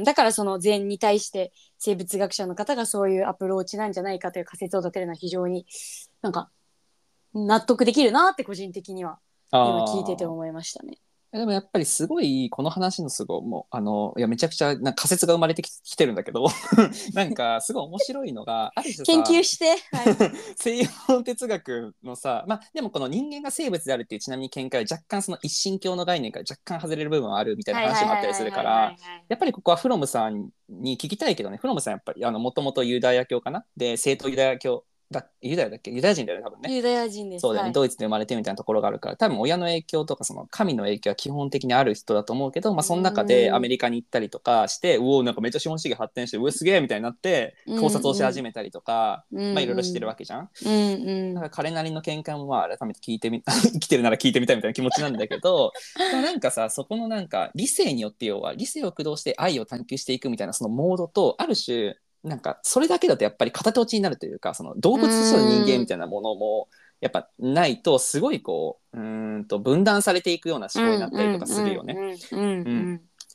[0.00, 5.64] んだからその禅に対して生物学者の方がそういうアプローチなんじゃないかという仮説を立てるのは非常に
[6.20, 6.50] なんか
[7.32, 9.18] 納得できるなって個人的には
[9.50, 10.98] 今聞いてて思いましたね。
[11.32, 16.48] でもやっぱりすごいこの話のすごいもうあのいやめちゃくちゃなんか仮説が生まれてききてるんだけど
[17.14, 20.16] なんかすごい面白いのがある種さ研究して、はい、
[20.56, 28.96] 西洋哲学のさまあでもこの人間が生物であるっていうちなみに見解は若干その一神教の概念から若干外れる部分はあるみたいな話もあったりするから
[29.28, 35.90] やっぱりここはフロムさんに聞きたいけどねフロムさんやっぱりあのもともとユダヤ教かなで正統ユダヤ教だユダヤだっけ？
[35.90, 36.74] ユダヤ人だよね多分ね。
[36.74, 37.42] ユダヤ人です。
[37.42, 37.72] そうだよね、はい。
[37.72, 43.54] ドイツで生まれてみたいなところがあるから多分親の影響とかその神の影響は基本的にある人だと思うけど、まあ、その中でうん。
[43.56, 47.80] アメリカに行ったりとかしてうおなんかめっちゃ資本主義発展してうわすげえみたいになってうん。
[47.80, 49.54] 考察をし始めたりとか、うん。
[49.54, 50.48] まあいろいろしてるわけじゃん。
[50.64, 51.34] うんうん。
[51.34, 66.68] だから彼なりの見解もまあ改めて聞いてみ生きてるなら聞いてみたいみたいな気持ちなんだけどでもなんかさそこのなんか理性によって要は理性を駆動して愛を探求していくみたいなそのモードとある種なんかそれだけだとやっぱり片手落ちになるというかその動物としての人間みたいなものも
[67.00, 69.02] やっぱないとすごいこうう
[69.38, 72.18] んと分断されていくような思考になったりとかするよね。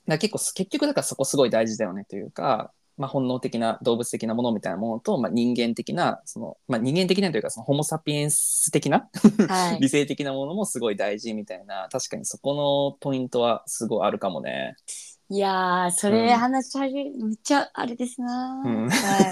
[0.08, 9.10] だ結構結局だからそこすごい大事だよねというか、まあ、本能的な動物的なものみたいなものと、まあ、人間的なその、まあ、人間的なというかそのホモ・サピエンス的な
[9.80, 14.76] 理性的なものもすごい大事みたいな確かにそこのポイントはすごいあるかもね。
[15.30, 16.38] いやーそれうん。
[16.38, 18.90] 話し始めめっちゃあれですな、うん。
[18.90, 19.32] は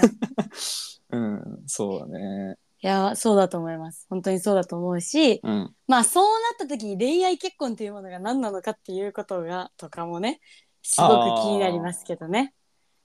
[1.10, 2.56] うん、そうだね。
[2.82, 4.06] いやそうだと思います。
[4.10, 10.40] 本当にそうだと思うしうん、まあそうなった時に恋愛結婚というものが何なのかっていうことがとかもね
[10.82, 12.54] すごく気になりますけどね。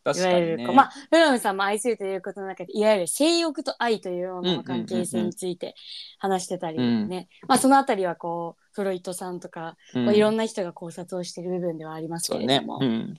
[0.05, 0.51] いわ確かにね。
[0.51, 5.75] ゆるこうまあフロムさんも愛するということの中でいわゆる性欲と愛というものの関係性について
[6.17, 13.13] 話してたりね、まあそのあたりはこうフロイトさんとか、うんいろんな人が考察をしている部分ではありますけれども、うん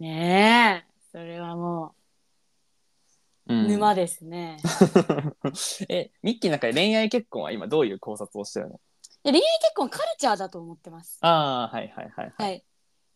[0.00, 1.94] ねえそれはも
[3.46, 4.58] ううん沼ですね。
[5.88, 8.80] えミッキーの中で恋愛結婚は今どういう考察をしてるの？
[9.22, 11.18] で恋愛結婚はカルチャーだと思ってます。
[11.20, 12.44] ああはいはいはいはい。
[12.44, 12.64] はい。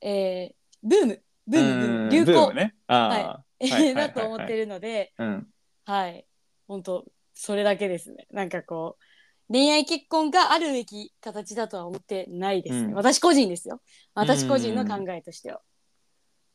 [0.03, 2.77] えー、ブーム、ブーム、ブームうん流行、ね。
[2.87, 5.49] はいはいはいはい だと思ってるので、うん
[5.85, 6.27] はい。
[6.69, 8.29] 本当それだけですね。
[8.31, 9.05] なんかこう、
[9.53, 12.89] 恋愛結婚があるべき形だとは思ってないですね。
[12.89, 12.95] うん。
[12.95, 13.81] 私個人ですよ。
[14.15, 15.61] 私個人の考えとしては。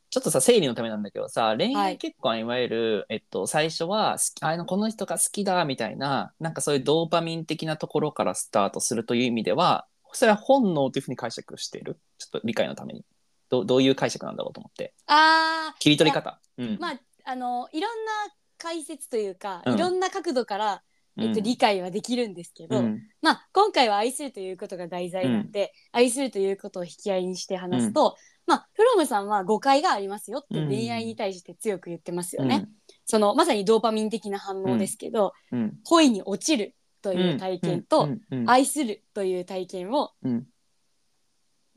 [0.10, 12.00] ちょっとさ整理のためなんだけどさ恋はい愛結婚はいわゆる、えっと、最初は好きあのこの人が好きだみたいななんかそういうドーパミン的なところからスタートするという意味ではそれは本能というふうに解釈している？
[12.18, 13.04] ちょっと理解のために。
[13.50, 14.94] どどういう解釈なんだろうと思って。
[15.06, 16.40] あー、切り取り方。
[16.58, 16.78] うん。
[16.80, 18.12] まあ、あの、いろんな
[18.58, 19.76] 解説というか、うん。
[19.76, 20.82] いろんな角度から
[21.20, 21.44] えっと、うん。
[21.44, 23.02] 理解はできるんですけど、うん。
[23.22, 32.68] まあ今回は愛するということが題材なんで、愛するということを引き合いにして話すと、まあフロムさんは誤解がありますよってうん恋愛に対して強く言ってますよね。
[33.06, 35.74] そのまさにドーパミン的な反応ですけど、うん。
[35.84, 38.22] 恋に落ちるという体験と、うん。
[38.32, 38.50] うん。
[38.50, 40.46] 愛するという体験をうん。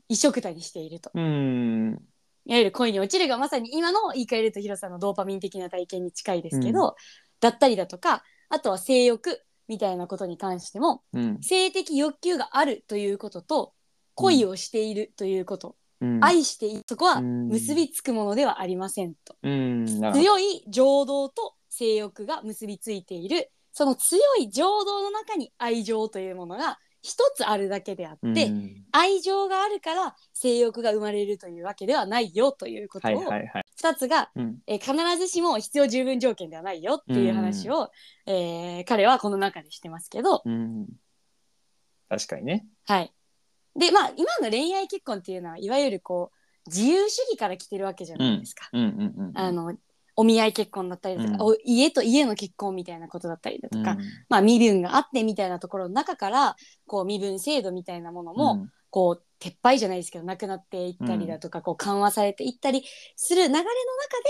[0.07, 1.09] 一緒くたにしていると。
[1.13, 1.97] うん。
[2.45, 6.95] いわゆる恋に落ちるがまさに今の言い換えるとヒロさんのドーパミン的な体験に近いですけど、
[7.39, 11.41] だったりだとかあとは性欲みたいなことに関してもうん。
[11.41, 13.73] 性的欲求があるということと
[14.15, 16.23] 恋をしているということ、うん。
[16.23, 17.47] 愛しているそこはうん。
[17.47, 19.85] 結びつくものではありませんと、うん。
[19.99, 20.23] なるほど。
[20.23, 23.49] 強い情動と性欲が結びついている。
[23.73, 28.85] その強い情動の中に愛情というものが一つあるだけであって、うん。
[28.91, 33.65] 愛情があるから性欲が生まれるというわけではないよということを、はいはいはい。
[33.81, 34.59] 2つが、うん。
[34.67, 37.89] えー必ずしも必要十分条件ではないよっていう話を、
[38.27, 40.87] えー彼はこの中でしてますけど、うん。
[42.09, 42.67] 確かにね。
[42.85, 43.13] はい。
[43.75, 48.69] でまあ今の恋愛結婚っていうのはいわゆるこう自由主義から来てるわけじゃないですか。
[48.73, 49.37] うんうんうん。
[49.37, 49.73] あの
[50.15, 51.41] お見合い結婚だったりだとか、うん。
[51.41, 53.99] お家と家の結婚みたいなことだったりだとか、うん。
[54.29, 62.83] まあ身分があってみたいなところの中からこう身分制度みたいなものも、こう撤廃じゃないですけどなくなっていったりだとか、こう緩和されていったり
[63.15, 63.71] する流れの中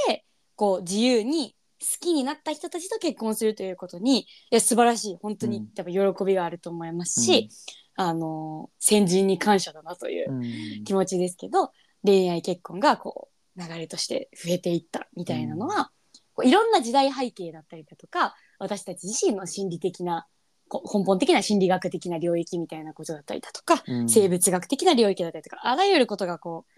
[0.08, 0.24] で
[0.56, 5.18] こう自由に好きになった人たちと結婚するということにいや素晴らしい。
[5.20, 5.70] 本当にうん。
[5.76, 7.50] やっぱ喜びがあると思いますし、
[7.96, 10.40] あの先人に感謝だなというう
[10.82, 10.84] ん。
[10.84, 11.72] 気持ちですけど、
[12.04, 13.31] 恋愛結婚がこう
[13.68, 15.92] 流れとして増えていったみたいなのは、
[16.34, 20.28] こういろんな時代背景だったりだとか私たち自身の心理的な
[20.70, 24.10] こ根本的な心理学的な領域みたいなことだったりだとか、うん。
[24.10, 26.72] 生物学的な領域だったりとかあらゆることがこう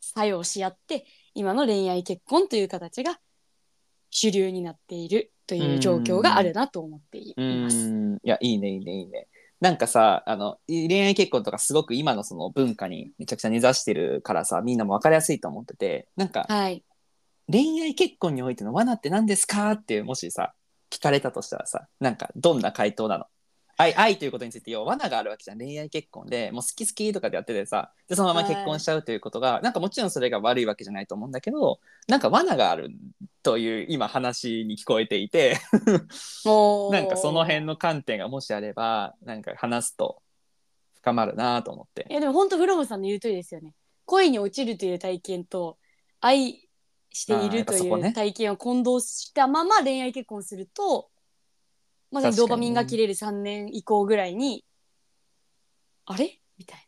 [0.00, 3.20] 作用し合って今の恋愛結婚という形が
[4.10, 7.76] 主流になっているという状況があるなと思っています。
[7.76, 8.14] うん。
[8.16, 9.28] いやいいねいいねいいね
[9.66, 16.84] なんかさあの恋愛結婚とかすごく今のその文化にめちゃくちゃ根ざしてるからさみんなも分かりやすいと思っててなんかはい、
[17.50, 19.72] 恋愛結婚においての罠って何ですか？
[19.72, 20.54] ってもしさ
[20.88, 23.24] 聞かれたとしたらさなんかどんな回答なの？
[23.78, 25.58] 愛愛ということについて要は罠があるわけじゃん。
[25.58, 32.90] 恋愛結婚でもう好き好きとかでやっててさでそのまま結婚しちゃうということが、なんかもちろんそれが悪いわけじゃないと思うんだけどなんか罠がある
[33.42, 35.58] という今話に聞こえていて。
[36.44, 40.22] もう なんかその辺の観点がもしあればなんか話すと
[40.94, 42.06] 深まるなと思って。
[42.10, 42.14] い。
[42.14, 43.74] やでも本当フロムさんの言う通りですよね。
[44.06, 45.78] 恋に落ちるという体験と
[46.20, 46.66] 愛
[47.12, 51.08] しているという体験を混同したまま恋愛結婚すると
[52.10, 54.64] まさにドーパミンが切れる3年以降ぐらいに
[56.06, 56.40] あれ？
[56.58, 56.86] みたい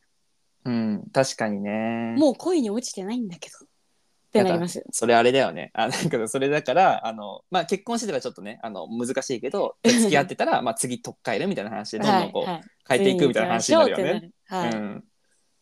[0.64, 2.14] うん確かにね。
[2.14, 3.56] なもう恋に落ちてないんだけど。
[4.28, 4.84] ってなります。
[4.92, 5.70] それあれだよね。
[5.72, 12.44] あなんかそれだからあの、まあ、結婚してたらちょっとねあの難しいけど付き合ってたらまあ次取っ替えるみたいな話でどんどんこう、
[12.86, 14.30] 変えていくみたいな話になるよね。
[14.46, 14.70] はい。
[14.70, 15.04] うん、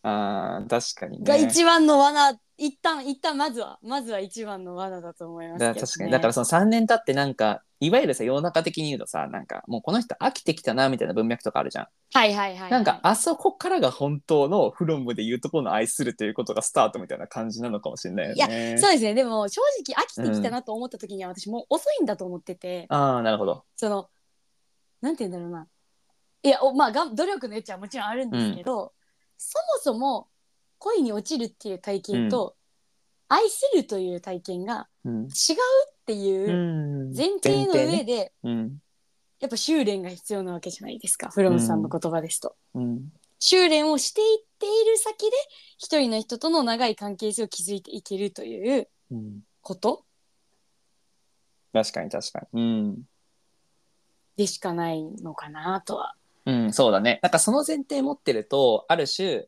[0.03, 1.25] あー確かにね。
[1.25, 6.11] が一番の罠一旦一旦まずはまずは一番の罠だと思いますけど、ね、確かに。
[6.11, 11.87] だからその3年経ってなんかいわゆるさ世の中的に言うとさなんかもうこの人飽きてきたなみたいな文脈とかあるじゃん。
[12.14, 18.79] はいはいはい、はい、なんかあそこからが本当のフロムで言うところの愛するということがスタートみたいな感じなのかもしれないよいやね。
[18.79, 19.12] そうですね。
[19.12, 23.64] でも正直飽きてきたなと思った時には私もう遅いんだと思ってて、ああなるほど。
[23.77, 24.09] その
[25.03, 25.66] なんて言うんだろうな。
[26.42, 28.92] いやおまあがん努力の余地はもちろんあるんですけど、
[29.37, 30.29] そもそも
[30.78, 32.56] 恋に落ちるっていう体験と、
[33.28, 35.22] 愛するという体験がうん。
[35.24, 35.28] 違うっ
[36.06, 37.16] ていううん。
[37.16, 38.04] 前提の上ね。
[38.04, 38.78] で、うん。
[39.40, 41.28] やっぱ修練が必要なわけじゃないですか。
[41.30, 42.56] フロムさんの言葉ですと。
[42.74, 43.12] うん。
[43.38, 45.30] 修練をしていっている先で
[45.76, 49.40] 一人の人との長い関係性を築いていけるといううん。
[49.60, 50.04] こと？
[51.72, 52.62] 確かに確かに。
[52.62, 53.02] うん。
[54.36, 56.15] でしかないのかなとは。
[56.46, 57.18] うん、そうだね。
[57.22, 59.46] なんかその前提持ってると、ある種、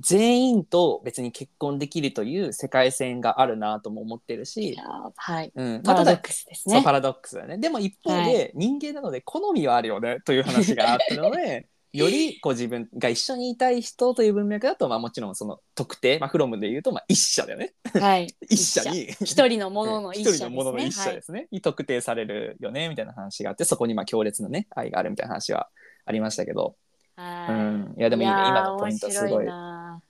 [0.00, 4.82] 全員と別に結婚できるという世界線があるなとも思ってるいしや、
[5.14, 5.52] はい。
[5.54, 6.76] うん、パラドッ、クスですね。
[6.76, 7.58] そうパラドックスだね。
[7.58, 17.74] でも一方で、人間なので好みはあるよねという話があったので、 よりこう自分が一緒にいたい人という文脈だと、まあもちろんその特定、まあフロムで言うと、まあ一社だよね。
[17.92, 18.34] はい。
[18.48, 19.04] 一社に。
[19.20, 20.46] 一人のものの一社ですね。
[20.46, 25.68] 一人のものの一社ですね、に特定されるよねみたいな話があってそこにまあ強烈なね愛があるみたいな話は
[26.08, 26.74] ありましたけど、
[27.16, 27.52] はい。
[27.52, 30.02] うん、いやでもいいねやー今のポイントすごい面白な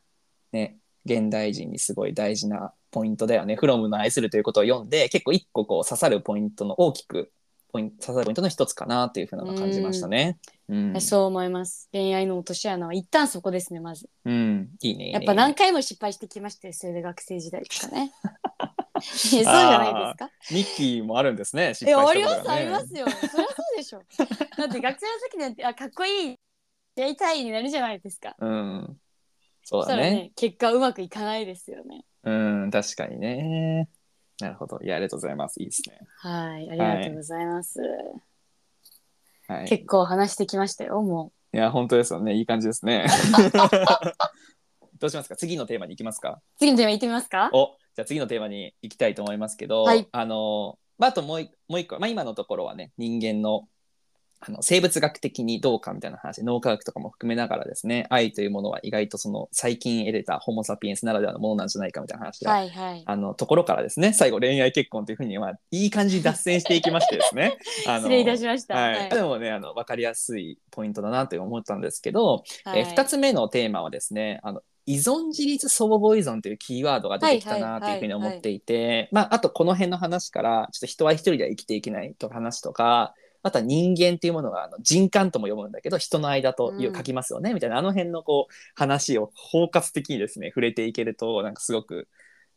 [0.52, 3.56] ね現代人にすごい大事なポイントだよね。
[3.56, 7.32] フロムの愛するということを読んで結構一個こう刺さるポイントの大きく
[7.70, 10.38] ポイント刺さるポイントの一つかなっていうふうなのを感じましたね。
[10.68, 11.88] うん、そう思います。
[11.92, 14.08] 恋愛の落とし穴は一旦そこですね、まず。
[14.24, 15.18] うん、いいねいいね。
[15.18, 18.12] やっぱ何回も失敗してきましたよ、それで学生時代とかね。
[19.02, 20.30] そうじゃないですか？
[20.50, 21.74] ミッキーもあるんですね。
[21.74, 23.06] 失敗ります、したことがねありますよ。
[23.10, 24.02] そりゃそうでしょ。
[24.58, 26.34] だって学生の時なんてあかっこいい
[26.96, 28.36] やりたいになるじゃないですか。
[28.38, 29.00] うん。
[29.64, 30.10] そうだね。
[30.10, 32.04] ね結果うまくいかないですよね。
[32.24, 32.32] う
[32.66, 33.88] ん、確かにね。
[34.40, 34.80] なるほど。
[34.82, 35.60] いや、ありがとうございます。
[35.60, 35.98] いいですね。
[36.18, 37.80] はいありがとうございます。
[39.46, 39.64] はい。
[39.64, 42.34] い結構話してきましたよもや、本当ですよね。
[42.34, 43.06] いい感じですね。
[44.98, 45.36] どうしますか？
[45.36, 46.40] 次のテーマに行きますか？
[46.40, 46.42] う。
[46.58, 47.50] 次のテーマ行ってみますか？
[47.52, 53.64] おじゃあ次のテーマに行きたいと思いますけど、はいあの、まあ、あともう一もう一個、まあ、今のところはね、人間の
[54.38, 63.02] あの生物学的にどうかみたいな話、脳科学とかも含めながらですね、愛というものは意外とその最近得れたホモ・サピエンスならではのものなんじゃないかみたいな話が、はいはい。
[63.04, 67.58] あのところからですね、最後恋愛結婚というふうに、まあ、いい感じに脱線していきましてですね。
[67.88, 68.76] あの失礼いたしました。
[68.76, 92.08] はいはいでもねあの分かりやすいポイントだなと思ったんですけど、はいえー2つ目のテーマはですねあの依存自立相互依存というキーワードが出てきたなというふうに思っていて、まあ、あとこの辺の話からちょっと人は一人では生きていけないとか話とかあとは人間っていうものがあの人間とも読むんだけど人の間といううん書きますよね、みたいなあの辺のこう話を包括的にですね触れていけるとなんかすごく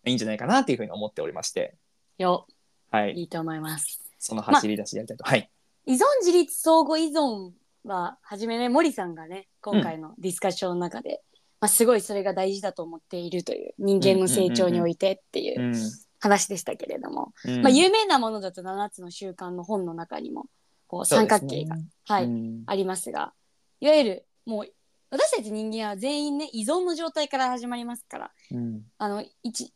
[0.06, 1.76] いいんじゃないかなというふうに思っておりまして、
[2.18, 2.48] よ
[2.92, 4.02] はい、いいと思います。
[4.20, 5.26] その走り出しやりたいと。
[5.26, 5.50] はい、
[5.86, 7.52] 依存自立相互依存
[7.84, 11.22] は初めね森さんがね今回のディスカッションの中で、
[11.62, 15.76] まあ、すごいそれが大事だと思っているという人間の成長においてっていううん
[16.22, 17.62] 話でしたけれども、うん。
[17.64, 20.46] まあ、有名なものだと7つの習慣の本の中にも
[20.88, 22.64] こう三角形が、はいうん。
[22.68, 23.34] ありますが
[23.80, 24.68] いわゆるもう
[25.10, 28.82] 私たち人間は全員ね依存の状態から始まりますからうん。
[29.00, 29.28] あの 1,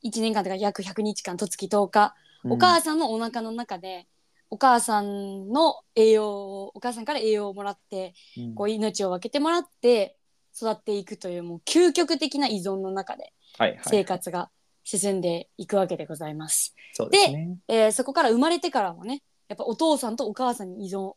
[0.03, 2.13] 1年間とか約100日間と月10日
[2.47, 4.05] お母さんのお腹の中で
[4.51, 8.53] お母さんの栄養をお母さんから栄養をもらってうん。
[8.53, 10.14] こう命を分けてもらって
[10.55, 14.49] 育っていくというもう究極的な依存の中ではいはい、生活が
[14.83, 16.75] 進んでいくわけでございます。
[16.93, 17.57] そうですね。
[17.67, 21.13] えーそこから生まれてからもねやっぱお父さんとお母さんに依存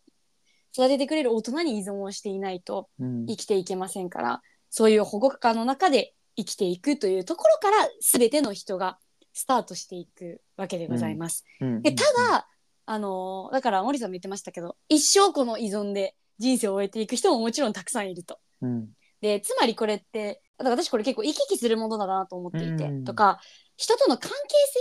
[0.72, 8.98] 育ててくれる大人に依存をしていないとうん生きていけませんからそういう保護下の中で生きていくというところから全ての人が
[9.32, 11.44] スタートしていくわけでございます。
[11.60, 12.48] うんでただ、
[12.86, 18.38] あのーだから森さんも言ってましたけど一生この依存で人生を終えていく人ももちろんたくさんいると。
[18.62, 18.88] うん
[19.20, 23.04] でつまりこれってだから私これ結構行き来するものだなと思っていて、うん。
[23.04, 23.40] とか
[23.76, 24.36] 人との関係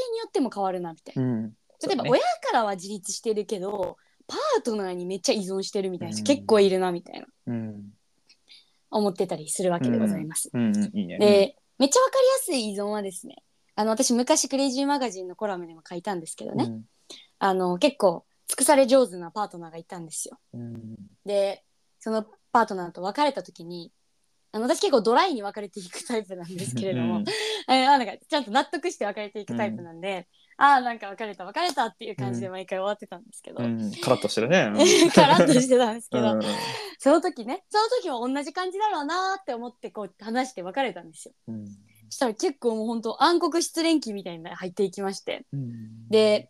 [0.07, 1.21] 性によっても変わるなみたいな。
[1.21, 1.49] うん、
[1.85, 6.25] 例えば親からは自立してるけどパートナーにめっちゃ依存してるみたいな人うん。
[6.25, 7.27] 結構いるなみたいな。
[7.47, 7.83] うん。
[8.89, 10.49] 思ってたりするわけでございます。
[10.51, 13.35] でめっちゃわかりやすい依存はですね
[13.75, 16.83] あの私昔クレイジーマガジンのコラムでも書いたんですけどね、うん。
[17.39, 20.39] あの結構尽くされ上手なパートナーがいたんですよ。
[20.53, 20.95] うん。
[21.25, 21.63] で
[21.99, 23.91] そのパートナーと別れた時に
[24.51, 27.25] あの私結構ドライに別れていくタイプなんですけれども、うん。
[27.69, 30.27] えーあなんかちゃんと納得して別れていくタイプなんで、
[30.57, 34.71] ああなんか別れた別れたっていう感じで毎回終わってたんですけど、うん、カラッとしてるね。
[35.13, 36.41] カラッとしてたんですけど、うん。
[36.97, 41.33] その時ねその時も同じ感じだろうなーって思ってこう話して別れたんですよ。
[41.49, 41.67] うん。
[41.67, 41.71] そ
[42.09, 45.45] したら結構もう本当暗黒失恋期みたいなの入っていきまして。
[45.53, 46.07] うん。
[46.09, 46.49] で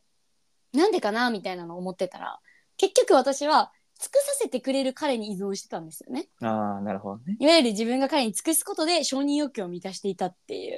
[0.74, 2.40] なんでかなみたいなのを思ってたら
[2.78, 6.28] 結局私は尽くさせてくれる彼に依存してたんですよね。
[6.42, 7.38] ああ、なるほどね。
[7.40, 10.78] いわゆる自分が彼に尽くすことで承認欲求を満たしていたっていう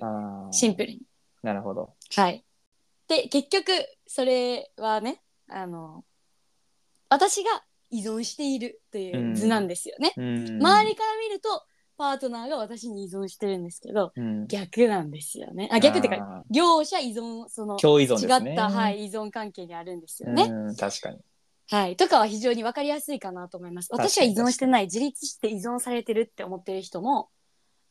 [0.52, 1.02] シンプルに。
[1.44, 1.94] なるほど。
[2.16, 2.44] はい。
[3.08, 3.72] で結局
[4.08, 6.06] それはねあの
[7.10, 7.50] 私が
[7.90, 10.14] 依存しているという図なんですよね。
[10.16, 11.64] うん周りから見ると
[11.98, 15.70] パートナーが私に依存してるんですけどうん逆なんですよね。
[15.72, 18.54] あ逆っていうかあ両者依存そのー共依存違ですね。
[18.54, 20.44] った、はい、依存関係にあるんですよね。
[20.44, 21.18] うん、確かに。
[21.72, 23.90] はい、とかは非常に分かりやすいかなと思います。
[23.90, 27.30] 確かに私は依存してない自立して依存されてるって思ってる人も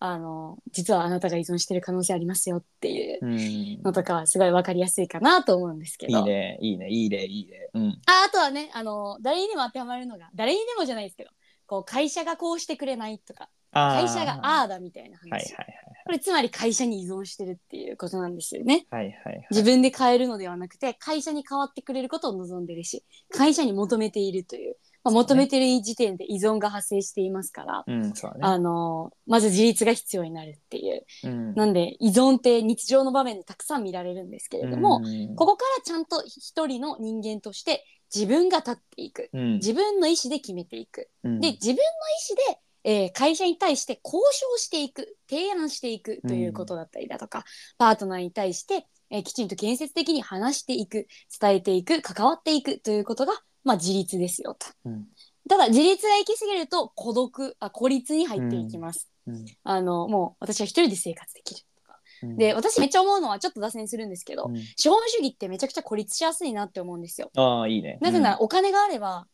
[0.01, 3.39] あの実はあなたが依存してる可能性ありますよっていううん。
[3.39, 6.21] いのとかはすごい分かりやすいかなと思うんですけど。
[6.21, 7.69] いね、いいね、いいね、いいね。
[7.75, 8.01] うん。
[8.07, 11.31] ああとはねあの誰にでも当てはまるのが誰にでもじゃないですけど
[11.67, 18.87] こう会社がこうしてくれないとか会社がああだみたいな話、はいはいこれつまり会社に依存してるっていうことなんですよね。
[18.91, 19.05] はい。
[19.05, 19.35] はいはい。
[19.35, 19.47] はい。
[19.51, 28.13] 自分で変えるのではなくて会社に変わってくれることを望んでるし会社に求めているという、まあ、求めてる時点で依存が発生していますから、うん、ね。
[28.41, 31.05] あのまず自立が必要になるっていう。
[31.25, 31.55] うん。
[31.55, 35.37] なんで依存って日常の場面でたくさん見られるんですけれども、うん。
[35.37, 39.29] ここからちゃんと一人の人間として自分が立っていく。
[39.35, 39.55] うん。
[39.57, 41.11] 自分の意思で決めていく。
[41.23, 41.41] うん。
[41.41, 41.85] で自分の意
[42.31, 42.61] 思で、
[42.91, 47.45] えー会社に対して交渉していく提案していくということだったりだとか、
[47.77, 51.07] パートナーに対して、えーきちんと建設的に話していく
[51.39, 54.69] 伝えていく関わっていくということが、まあ、自立ですよと。
[54.87, 55.07] うん
[55.51, 59.11] ただ自立が行き過ぎると孤独あ孤立に入っていきます。
[59.27, 61.99] うんあのもう私は一人で生活できるとか。
[62.23, 67.31] うんで私めっちゃ思うのはちょっと脱線するんですけど、うん資本主義ってめちゃくちゃ孤立しやすいなって思うんですよ。
[67.37, 67.99] ああ、いいね。
[68.01, 69.27] なぜならお金があれば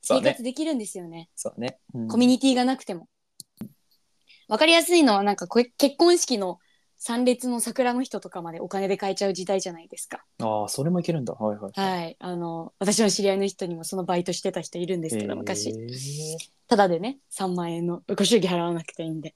[0.00, 1.28] 生活できるんですよね。
[1.34, 2.08] そうね、うん。
[2.08, 3.08] コミュニティがなくても。
[4.48, 6.58] わかりやすいのはなんかこれ結婚式の
[6.96, 10.24] 参列の桜の人とかまでお金で買えちゃう時代じゃないですか。
[10.42, 11.32] ああそれもいけるんだ。
[11.34, 15.74] はいはいはい、あの私の知り合いの人にもそのバイトしてた人いるんですけど、昔。
[16.66, 19.34] ただでね3万円のご祝儀払わなくていいんで。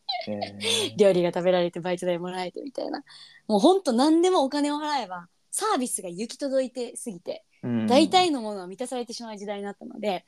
[0.96, 3.04] 料理が食べられてバイト代もらえてみたいな。
[3.46, 7.86] もうほんと何でもお金を払えばサービスが行き届いてすぎてうん。
[7.86, 10.24] 大体のものは満たされてしまう時代になったので、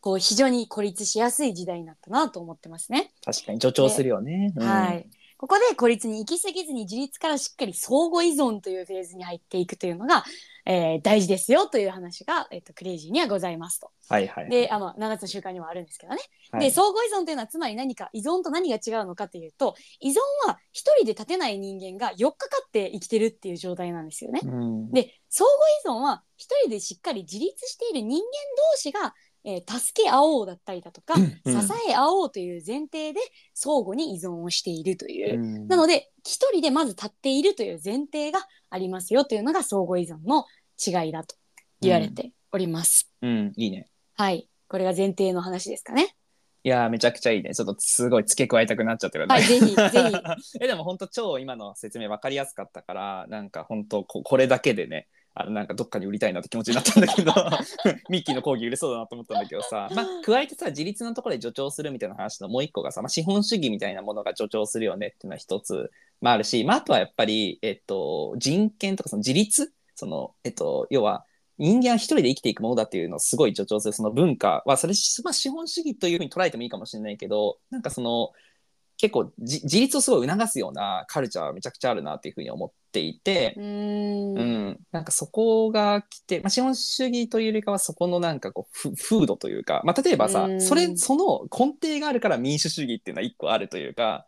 [0.00, 3.12] こう非常に孤立しやすい時代になったなと思ってますね。
[3.24, 5.08] 確かに助長するよね、うんはい。
[5.36, 10.22] ここで孤立に行き過ぎずに自立からしっかり相互依存というフェーズに入っていくというのが、
[10.66, 13.90] えー大事ですよという話が、えっとクレイジーにはございますと。
[14.10, 16.20] はいはいで、あまあ、7つの習慣にもあるんですけどね。
[16.50, 24.40] はいで相互依存というのはつまり何か依存と何が違うのかというと依存は一人で立てない人間が4日かかって生きてるっていう状態なんですよね。
[24.44, 25.48] うんで相
[25.84, 28.24] 互依存は一人でしっかり自立している人間
[28.72, 29.14] 同士が、
[29.44, 33.20] えー助け合おうだったりだとか、うん支え合おうという前提で
[33.54, 35.40] 相互に依存をしているという。
[35.40, 35.68] うん。
[35.68, 40.44] なので一人でまず立っているという前提がありますよというのが相互依存の
[40.78, 41.36] 違いだと
[41.80, 43.10] 言われております。
[43.22, 43.88] うんいいね。
[44.16, 44.48] はい。
[44.68, 46.14] これが前提の話ですかね。
[46.62, 47.54] いやーめちゃくちゃいいね。
[47.54, 50.58] ちょっとすごい付け加えたくなっちゃってるんだはいぜひ ぜひ。
[50.60, 57.32] えでも本当超今の説明分かりやすかったからなんか本当ここれだけでねあのなんかどっかに売りたいなって気持ちになったんだけど
[58.10, 69.72] ミッキーの講義売れそうだなと思ったんだけどさ、 まあ、加えてさ自立のところで助長するみたいな話のもう一個がさ、まあ、資本主義みたいなものが助長するよねっていうのは一つ、まあ、あるし、まあ、あとはやっぱり、えっと、人権とかその自立？
[69.94, 71.26] その、えっと、要は
[71.58, 78.30] 人間は一人で生きていくものだっていうのをすごい助長するその文化はそれ、まあ、資本主義というふうに捉えてもいいかもしれないけどなんかその
[79.00, 84.38] 結構じ自立をすごい促すようなカルチャーはめちゃくちゃあるなっていうふうに思っていてう、ーん。
[84.38, 90.60] うん、なんかそこが来て、まあ、資本主義というよりかはそこのなんかこうふ風土というか、まあ、例えばさうん。
[90.60, 94.26] それその根底があるから民主主義っていうのは一個あるというか、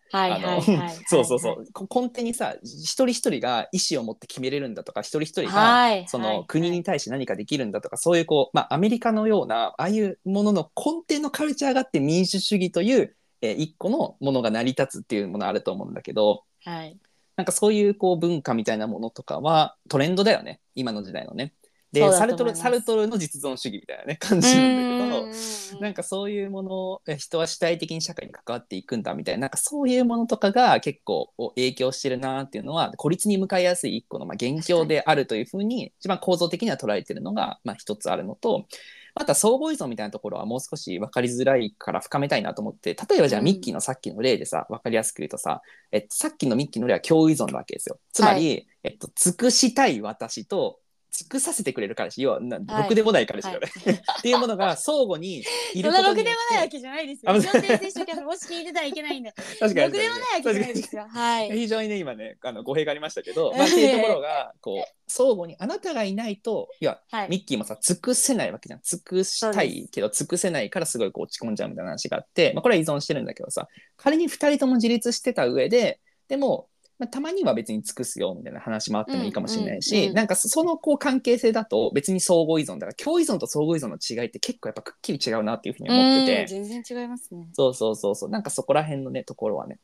[1.07, 6.37] そうそうそう、こ根底にさ一人一人が意思を持って決めれるんだとか一人一人がはいそはい。
[6.39, 16.97] の国に対して何かできるんだとか、そういうこう、まあ、アメリカのようなああいうものの根底のカルチャーがあって民主主義という、えー一個のものが成り立つっていうものあると思うんだけどはい
[17.37, 21.55] なんかそういうこう文化みたいなものとかはトレンドだよね今の時代のね。
[21.93, 25.25] でサルトルサルトルの実存主義みたいなね感じなんだけど。
[25.27, 25.33] うん
[25.81, 38.67] なんかそういうものをえ人は主体的に社会に関わっていくんだみたいななんかそういうものとかが結構影響してるなっていうのは孤立に向かいやすい一個のまあ元凶であるというふうに一番構造的には捉えてるのがまあ一つあるのと
[39.15, 47.99] また相互依存みたいなところはもう少し分かりづらいから深めたいなと思って例えばじゃあうんミッキーのさっきの例でさ分かりやすく言うとさ、えっと、さっきのミッキーの例は共依存なわけですよ。
[48.13, 50.79] つまり、えっと、尽くしたい私と
[51.13, 53.69] 尽くさせてくれる彼氏要はなはいろくでもない彼氏だよね、
[54.19, 55.41] っていうものが相互に
[55.75, 57.33] いそんなろくでもることによってないわけじゃないですよ。
[57.33, 58.21] あ一応訂正しておきます。
[58.23, 59.33] もし聞いてたらいけないんで。
[59.33, 61.07] 確かにろくでもないわけじゃないですよ。
[61.07, 61.51] はい。
[61.59, 67.29] 非常にね今ねあの語弊がありましたけど、まあ、っていうところがこう相互にあなたがいないといやはい。
[67.29, 76.01] ミッキーもさ尽くせないわけじゃん尽くしたいけど尽くせないからすごいこう落ち込んじゃうみたいな話があって、まあ、これは依存してるんだけどさ仮に2人とも自立してた上で
[76.33, 76.71] でも、
[77.03, 86.41] まあ、たまには別に尽くすよみたいな話もあってもいいかもしれないし、うんうんうんなんかそそのこう関係性だと別に相互依存だから共依存と相互依存の違いって結構やっぱくっきり違うなっていうふうに思ってて。
[86.43, 87.49] うん全然違いますね。
[87.55, 88.31] そうそうそうそう。
[88.31, 89.79] なんかそこら辺のねところはね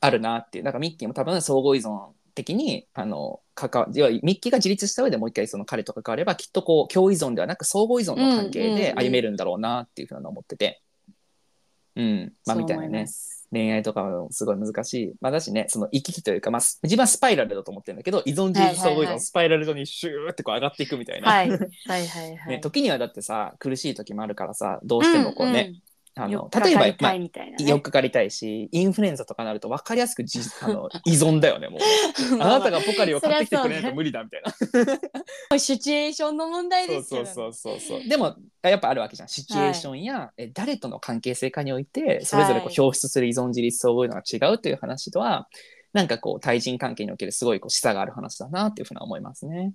[0.00, 0.64] あるなっていう。
[0.64, 10.82] なんかミッキーも多分相互依存的にあの関わ要はミッキーが自立した上でもう一回その彼と関わればきっとこう共依存ではなく相互依存の関係でうんうんうん歩めるんだろうなっていうふうな思ってて。
[11.96, 12.32] うん。
[12.46, 13.06] まあみたいなね
[13.54, 21.48] 恋愛とかもすごい難しいまあだしねその行き来というかまあす自分はスパイラルだと思ってるんだけど依存自立相互依はいはいはい存スパイラル上にシューってこう上がっていくみたいな、はい。
[21.48, 22.56] はいはいはい。
[22.56, 25.72] ね、時にはだってさ苦しい時もあるからさどうしてもこうね、
[26.16, 27.68] あの例えば、まあたいみたいなね。
[27.68, 31.80] よくかりたいしインフルエンザとかなると分かりやすくじ あの依存だよねもう
[32.40, 34.42] あなたがポカリを買ってきてくれないと無理だみたい
[35.50, 37.26] なシチュエーションの問題ですよね。
[37.26, 45.48] そうそうそうそうでもやっぱあるわけじゃんシチュエーションや、え誰との関係性かにおいてそれぞれこう表出する依存自立そういうのが違うという話とは
[45.92, 49.74] なんかこう対人関係におけるすごいこう示唆がある話だなっていうふうに思いますね。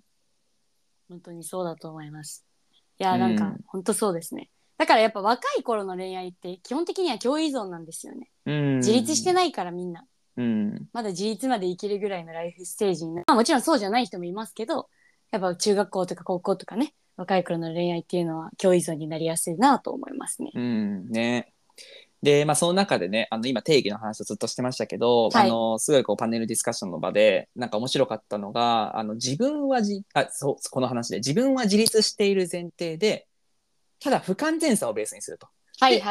[1.09, 2.45] 本当にそうだと思います。
[2.99, 4.49] いや、なんか、うん本当そうですね。
[4.80, 8.30] だからやっぱ若い頃の恋愛って基本的には共依存なんですよね。
[8.45, 10.05] うん自立してないからみんな。
[10.38, 14.88] うんまだ自立まで生きるぐらいのライフステージにな、まあ、もちろんそうじゃない人もいますけど、
[15.32, 20.51] やっぱ中学校とか高校とかね、若い頃の恋愛っていうのは共依存になりやすいなと思いますね。
[20.55, 21.51] うんね。
[22.21, 33.28] で、まあ、その中でね、あの、今定義の話をずっとしてましたけど、はいあの、すごいこうパネルディスカッションの場で、なんか面白かったのが、あの、自分はじ、あ、そう、この話で、自分は自立している前提で、
[33.99, 35.47] ただ不完全さをベースにすると。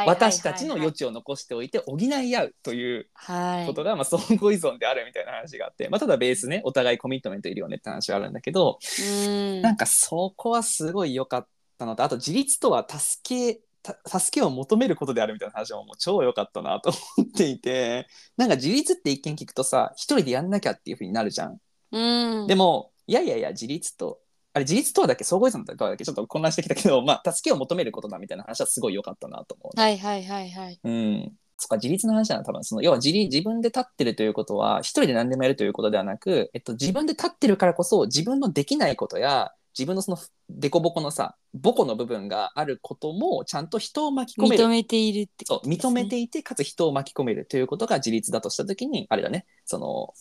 [0.07, 21.59] 私たちの余地を残しておいて補い合うというはいことが、まあ、相互依存であるみたいな話があって、まあ、ただベースねお互いコミットメントいるよねって話はあるんだけど、うんなんかそこはすごい良かったのとあと自立とは助けた助けを求めることであるみたいな話ももう超良かったなと思っていてなんか自立って一見聞くとさ一人でやんなきゃっていうふうになるじゃん。
[21.91, 24.19] うんでもいやいやいや自立と
[24.53, 25.23] あれ自立とはだっけ？
[25.23, 26.03] 相互依存だっけだっけ？
[26.05, 30.79] ちょっと混乱してきたけど、 まあ、助けを求めることだみたいな話はすごい良かったなと思うね、はいはいはいはい。
[30.83, 31.33] うん。
[31.57, 32.63] そっか、自立の話なの多分。
[32.63, 40.17] その、要は自立自分で立ってるということは、一人で何でもやるということではなく、えっと、自分で立ってるからこそ、自分のできないことや、自分のその、
[40.49, 44.63] 凸凹のさ、母語の部分があることも、ちゃんと人を巻き込める。
[44.63, 45.75] 認めているってそう、ことね。
[45.75, 50.13] 認めていて、かつ人を巻き込めるということが自立だとしたときに、あれだね、その、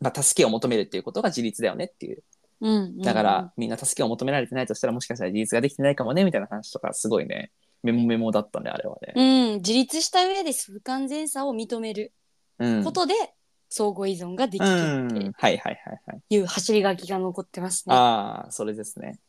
[0.00, 2.24] まあ、助けを求めるっていうことが自立だよねっていう。
[2.60, 7.52] うんうんだから、みんな助けを求められてないとしたら、もしかしたら自立ができてないかもね、みたいな話とか、すごいね、
[7.82, 9.12] メモメモだったね、あれはね。
[9.14, 12.12] うん自立した上で不完全さを認める
[12.58, 12.84] うん。
[12.84, 13.14] ことで
[13.68, 15.06] 相互依存ができうるん。
[15.08, 16.20] ってはいはいはいはい。
[16.30, 17.94] いう走り書きが残ってますね。
[17.94, 19.20] ああ、それですね。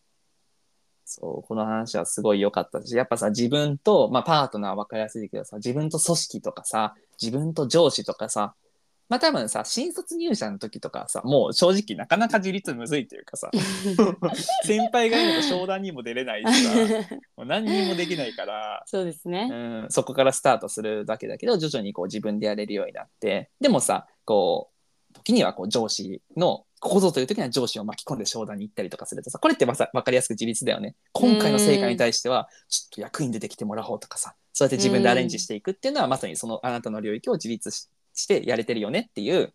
[1.05, 8.53] そう、この話はすごい良かったし、やっぱさ、自分と、まあパートナーは分かりやすいけどさ、自分と組織とかさ、自分と上司とかさ、
[9.09, 13.49] まあ多分さ、新卒入社の時とかさ、もう正直なかなか自立むずいというかさ、
[14.63, 16.75] 先輩がいると商談にも出れないしさ、
[17.35, 19.49] もう何にもできないから、そうですね。
[19.51, 24.69] うん、そこからスタートするだけだけど徐々にこう自分でやれるようになってでもさこ
[25.11, 37.89] う時にはこう上司のここぞという時には上司を巻き込んで商談に行ったりとかするとさこれってまさ分かりやすく自立だよね今回の成果に対してはちょっと役に出てきてもらおうとかさそうやって自分でアレンジしていくっていうのはまさにそのあなたの領域を自立し
[38.19, 39.53] してやれてるよねっていう、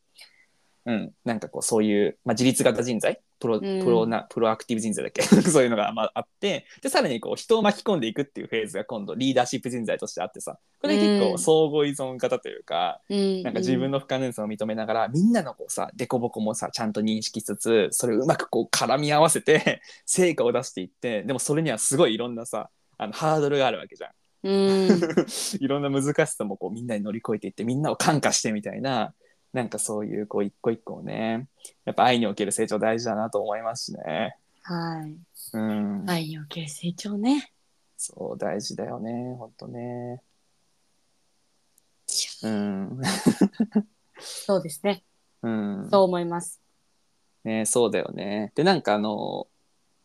[0.86, 3.20] うん、なんかこうそういう、まあ、自立型人材？
[3.40, 3.82] プロうん。
[3.84, 5.22] プロなプロアクティブ人材だっけ？
[5.50, 6.66] そういうのがまああって。
[6.82, 10.58] でさらにこう人を巻き込んでいくっていうフェーズが今度リーダーシップ人材としてあってさ。
[10.80, 11.32] これ結うん。
[11.32, 13.42] 構相互依存型というか、うん。
[13.42, 24.10] なんか自分の不可能さを認めながら、みんなのこうさ凸凹もさちゃんと認識しつつそれをうまくこう絡み合わせて成果を出していってでもそれにはすごいいろんなさあのハードルがあるわけじゃん。
[24.44, 24.88] うん
[25.58, 29.14] いろんな難しさもこうみんなに乗り越えていってみんなを感化してみたいな
[29.54, 31.48] なんかそういうこう一個一個をね
[31.86, 34.36] やっぱ愛における成長大事だなと思いますしね。
[34.62, 35.16] はい。
[35.54, 37.52] うん、愛における成長ね。
[37.96, 40.22] そう大事だよねほんとね。
[42.42, 43.00] うん、
[44.20, 45.02] そうですね。
[45.42, 46.60] うん、そう思います。
[47.44, 48.52] ねそうだよね。
[48.54, 49.46] でなんかあの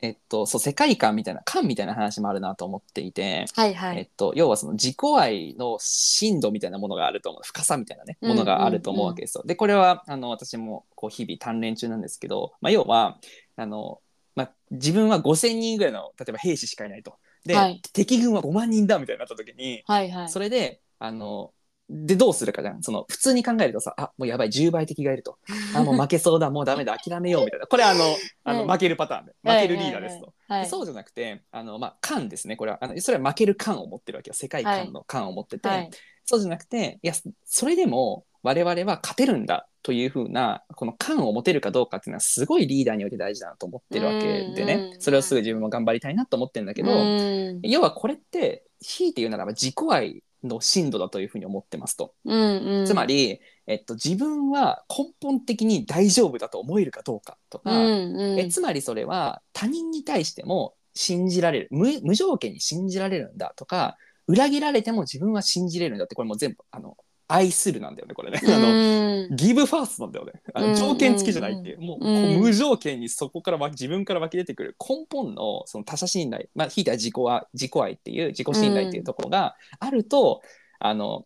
[0.02, 3.98] えっとそう世界観みたいな観みたいな話もあるなと思っていて、はいはい。
[3.98, 9.44] えっと、要はその自己愛の深度みたいなものがあると思う深さみたいなねうんものがあると思うわけですよ。
[9.46, 13.20] でこれはあの私もこう日々鍛錬中なんですけど、まあ、要は
[13.58, 14.00] あの、
[14.36, 17.16] まあ、自分は5,000人ぐらいの例えば兵士しかいないと。
[17.46, 20.30] で、はい敵軍は5万人だみたいになった時にはいはい。
[20.30, 21.52] それであの
[21.90, 22.84] でどうするかじゃん。
[22.84, 25.38] その普通に考えるとさあもうやばい10倍敵がいると。
[25.76, 27.68] あもう負けそうだ もうダメだ諦めようみたいな。
[27.68, 28.04] これあの
[28.44, 28.78] あの、はい。
[28.78, 29.34] 負けるパターンで。
[29.44, 30.34] 負けるリーダーですと。
[30.48, 30.68] はい。
[30.68, 32.78] そうじゃなくてあの、まあ、感ですねこれは。
[32.82, 34.34] あのそれは負ける感を持ってるわけよ。
[34.34, 35.90] 世界観の感を持ってて、はい。
[36.26, 37.14] そうじゃなくていや
[37.44, 44.96] それでも我々は勝てるんだというふうなこの感を持てるかどうかっていうのはすごいリーダーにおいて大事だなと思ってるわけでね。
[45.00, 47.62] それをすぐ自分も頑張りたいなと思ってるんだけど、うん。
[47.64, 52.14] 要はこれって強いて言うならば自己愛の深度だというふうに思ってますと。
[52.26, 52.86] うんうん。
[52.86, 58.40] つまり、えっと、自分は根本的に大丈夫だと思えるかどうかとか、うんうん。
[58.40, 66.98] えつまりそれは他人に対しても信じられる無無条件に信じられるんだとか裏切られても自分は信じれるんだってこれもう全部あの
[67.32, 68.42] 愛するなんだよねこれね。
[68.44, 70.34] あのうんギブファーストなんだよね。
[70.54, 70.70] あうん。
[70.72, 80.42] の条件付きじゃないっていう、もう,、無条件にそこからわ自分から湧き出てくる根本のその他者信頼、まあ、ひいては自己は自己愛っていう自己信頼っていうところがあると、
[80.80, 81.26] あの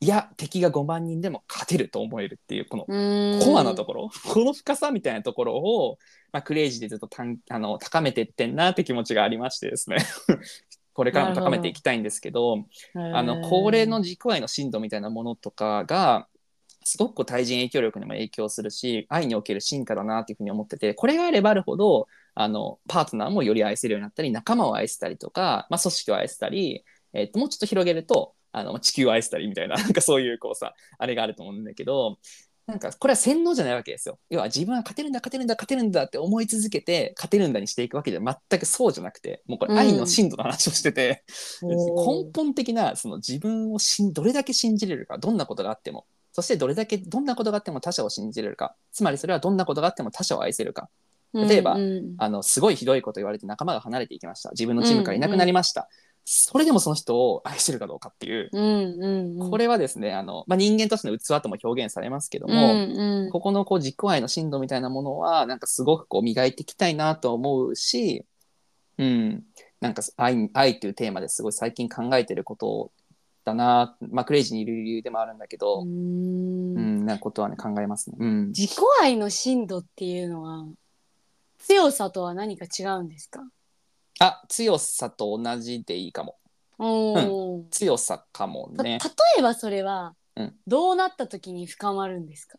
[0.00, 3.40] いや敵が5万人でも勝てると思えるっていうこのうん。
[3.40, 5.98] コアなところ、この深さみたいなところを、
[6.32, 9.98] まあ、クレイジーでずっとたんあの高めてってんなって気持ちがありましてですね
[10.96, 16.26] これからも高めていきたいんですけどあの高齢の自己愛の深度みたいなものとかが
[16.84, 32.18] すごく対人影響力にも影響するし愛における進化だなっていうふうに思っててこれがあればあるほどあのパートナーもより愛せるようになったり仲間を愛せたりとか、まあ、組織を愛せたり、えっともうちょっと広げるとあの地球を愛せたりみたいななんかそういうこうさあれがあると思うんだけど
[32.66, 34.18] なんかこれは洗脳じゃないわけですよ。
[34.28, 41.24] 要は自分は勝てるんだ勝てるんだ勝てるんだって思い続けて勝てるんだにしていくわけでは全くそうじゃなくてもうこれ愛の深度の話をしてて、
[41.62, 50.88] 根本的なその自分をしんどれだけ信じれるかどんなことがあってもそしてどれだけどんなことがあっても他者を信じれるかつまりそれはどんなことがあっても他者を愛せるか。
[51.34, 51.80] 例えばうん。
[51.80, 54.50] うんあのすごいひどいこと言われて仲間が離れていきました。
[54.50, 55.88] 自分のチームからいなくなりました、
[56.28, 58.96] それでもその人を愛してるかどうかっていう、うんう
[59.36, 59.50] んうん。
[59.50, 63.30] これはですねあの、まあ、人間としての器とも表現されますけども、うんうん。
[63.30, 68.24] ここのこう自己愛の深度みたいなものはなんかすごくこう磨いていきたいなと思うし、
[68.98, 69.44] うん、
[69.80, 72.90] なんか愛愛っていうテーマですごい最近考えてること
[73.44, 77.02] だな、まあ、クレイジーにいる理由でもあるんだけど、ううん。
[77.02, 78.16] んなことはね考えますね。
[78.18, 78.70] うん、自己
[79.00, 80.64] 愛の深度っていうのは
[81.58, 83.42] 強さとは何か違うんですか？
[84.18, 86.36] あ強さと同じでいいかも。
[86.78, 87.68] おー。
[87.70, 88.98] 強さかもたね。
[89.02, 89.10] 例
[89.40, 90.54] えばそれはうん。
[90.66, 92.58] どうなった時に深まるんですか、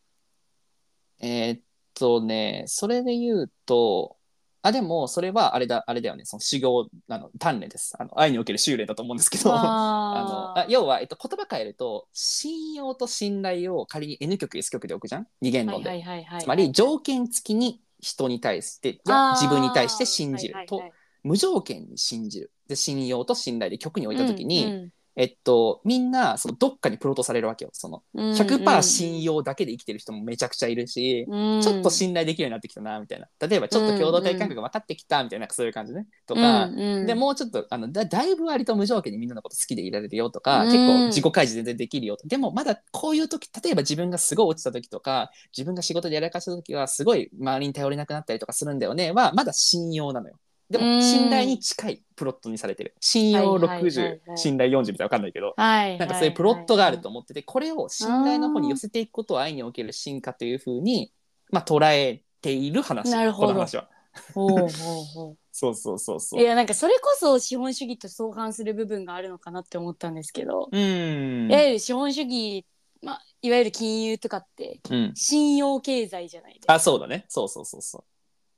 [1.20, 1.62] えーっ
[1.94, 4.18] とねそれで言うと
[4.62, 6.26] あでもそれはあれだあれだよね。
[6.26, 7.96] その修行あの鍛錬です。
[7.98, 9.54] あの愛における修練だと思うんですけど。
[9.54, 15.28] あ のああ要は、えっと、言葉変えると信用と信頼を仮に N 曲 S 曲で置くじゃん？
[15.42, 20.82] 二元ー論で、はいはいはいはい、つまり条件付きに人に対してや自分に対して信じると、
[21.24, 22.52] 無条件に信じる。
[22.68, 27.72] で信用と信頼で曲に置いた時に、えっと、みんなそのどっかにプロトされるわけよ。
[27.74, 33.28] その100%信用だけで生きてる人もめちゃくちゃいるし、用ちょっと信頼できるようになってきたなみたいな。
[33.40, 36.06] 例えばちょっと共同体感覚が分かってきたみたいななんかそういう感じね。
[36.28, 40.72] とか、でもうちょっとあのだだいぶ割と無条件にみんなのこと好きでいられるよとか、うん。
[40.72, 42.28] 結構自己開示全然できるよと。
[42.28, 49.12] でもまだこういう時例えば自分がすごい落ちた時とか自分が仕事でやらかした時はすごい周りに頼れなくなったりとかするんだよね。
[49.14, 50.36] はまだ信用なのよ。
[50.70, 50.96] でうん。
[50.98, 52.96] も信頼に近いプロットにされてる。
[53.00, 54.38] 信用はいはいはい60、はい。
[54.38, 61.14] 信頼40みたいな分かんないけど、はいなんかそういうプロットがあると思っててこれを信頼の方に寄せていくことを愛における進化というふうに、
[61.52, 63.12] まあ、捉えている話。
[63.12, 63.48] なるほど。
[63.48, 63.90] この話は。
[64.34, 65.38] ほうほうほう。
[65.52, 66.42] そうそうそうそう。
[66.42, 71.48] いやなんかそれこそ資本主義と相反する部分があるのかなって思ったんですけど、うん。
[71.50, 72.66] いわゆる資本主義、
[73.02, 76.74] まあ、いわゆる金融とかってうん、信用経済じゃないですか。
[76.74, 77.26] あそうだね。
[77.30, 78.04] そうそうそうそ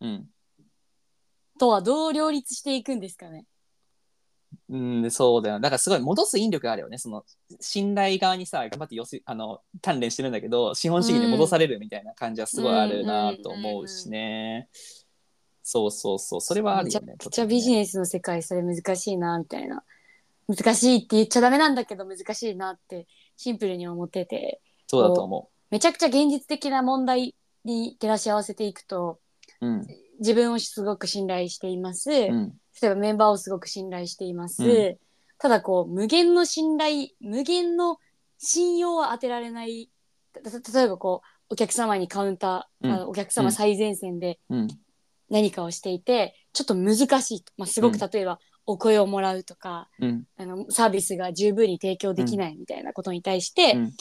[0.02, 0.08] う。
[0.08, 0.30] うん
[1.60, 3.46] とはどう両立していくんですかね。
[4.70, 5.60] うん、そうだよ。
[5.60, 6.98] だからすごい戻す引力があるよね。
[6.98, 7.24] その
[7.60, 14.70] 信頼側にさ、頑張ってよすあの鍛錬してるんだけど、資本主義に戻されるみたいな感じはすごいあるなと思うしね。
[15.64, 17.08] そうそうそう、それはあるよね。
[17.08, 19.84] めっちゃビジネスの世界それ難しいなみたいな
[20.48, 23.08] 難しいって言っちゃダメなんだけど難しいなって
[23.38, 29.20] シンプルに思っててそうだと思めちゃくちゃ現実的な問題に照らし合わせていくと
[29.62, 29.68] う。
[29.68, 29.88] うん。
[30.20, 32.54] 自分をすごく信頼しています、うん。
[32.82, 34.98] 例えばメンバーをすごく信頼しています、うん。
[35.38, 37.98] ただこう無限の信頼無限の
[38.38, 39.90] 信用は当てられない
[40.34, 42.92] た例えばこうお客様にカウンター、うん。
[42.92, 44.68] あのお客様最前線でうん。
[45.30, 48.10] 何かをしていてちょっと難しいと、まあ、すごくうん。
[48.12, 50.24] 例えばお声をもらうとか、うん。
[50.38, 53.92] あのサービスが十分に提供できないみたいなことに対して、うん。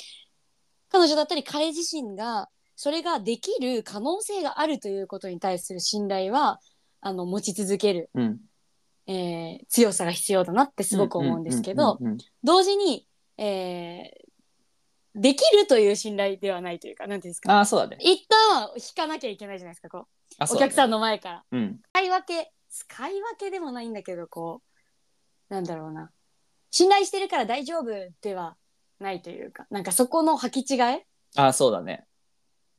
[0.91, 2.49] 彼女だったり彼自身が
[2.81, 6.61] それができる可能性があるということに対する信頼は
[7.01, 8.39] あの持ち続ける、うん。
[9.09, 11.99] えー強さが必要だなってすごく思うんですけど、
[12.45, 13.05] 同時に、
[13.37, 14.29] えー
[15.21, 17.97] できるという信頼ではないというかなんていうんですかああ、そうだね。
[18.01, 20.07] 一旦は引かなきゃいけないじゃないですかこ
[20.39, 21.45] うねお客さんの前から。
[21.51, 21.81] うん。
[21.93, 24.63] 使い分け使い分けでもないんだけどこ
[25.51, 26.13] うなんだろうな
[26.71, 27.87] 信頼してるから大丈夫
[28.21, 28.57] では
[29.01, 30.79] ないというかなんかそこの履き違い
[31.35, 32.05] ああ、そうだね。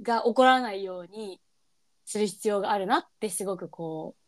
[0.01, 1.39] が起こらないように
[2.05, 4.19] する必要があるなってすごくこう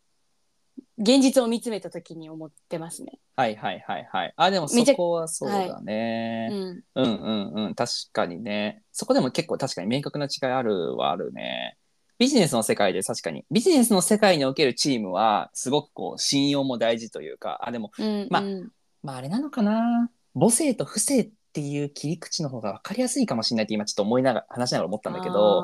[0.98, 3.20] 現実を見つめた時に思ってますね。
[3.36, 4.34] はいはいはいはい。
[4.36, 6.50] あ、でもそこはそうだね。
[6.52, 7.76] うん、うんうんうん。
[7.76, 8.84] 確かにね。
[8.92, 11.78] そこでも結構確かに明確な違いあるはあるね。
[12.20, 13.46] ビジネスの世界で確かに。
[13.50, 17.60] ビジネスの世界におけるチームはすごくこう信用も大事というか。
[17.64, 18.72] あでもうんまあうん。
[19.02, 20.12] まああれなのかな。
[20.36, 25.64] 母性と不正っていう切り口の方が分かりやすいかもしれないって今ちょっと思いながら話しながら思ったんだけど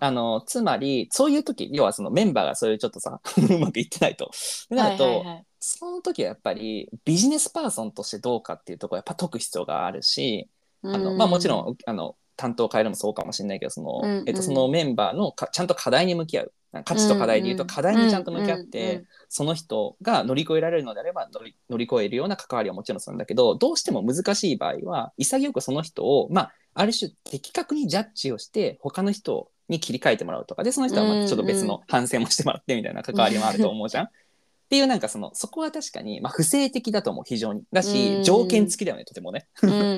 [0.00, 4.30] あのつまりそういう時要はそのメンバーがそういうちょっとさ うまくいってないと。
[4.70, 5.44] なると、はいはいはい。
[5.60, 10.48] その時はやっぱりビジネスパーソンとしてどうかっていうところやっぱ解く必要があるし、
[10.82, 14.28] あのまあ、もちろんあの担当を変えるもそうかもしれないけどその,、うんうん。
[14.28, 16.52] えっと、そのメンバーのかちゃんと課題に向き合う
[16.84, 34.04] 価値と課題でいうと課題にちゃんと向き合って、その人が乗り越えられるのであれば乗り乗り越えるような関わりはもちろんするんだけどどうしても難しい場合は潔くその人を、まあ、ある種的確にジャッジをして他の人に切り替えてもらうとかでその人はまたちょっと別の反省もしてもらってみたいな関わりもあると思うじゃん。
[34.68, 37.62] っていうなんかそのそこは確かに、まあ、不正的だと思う非常に。
[37.72, 38.22] だし、うん。
[38.22, 39.48] 条件付きだよねとてもね。
[39.62, 39.88] うんうんうん。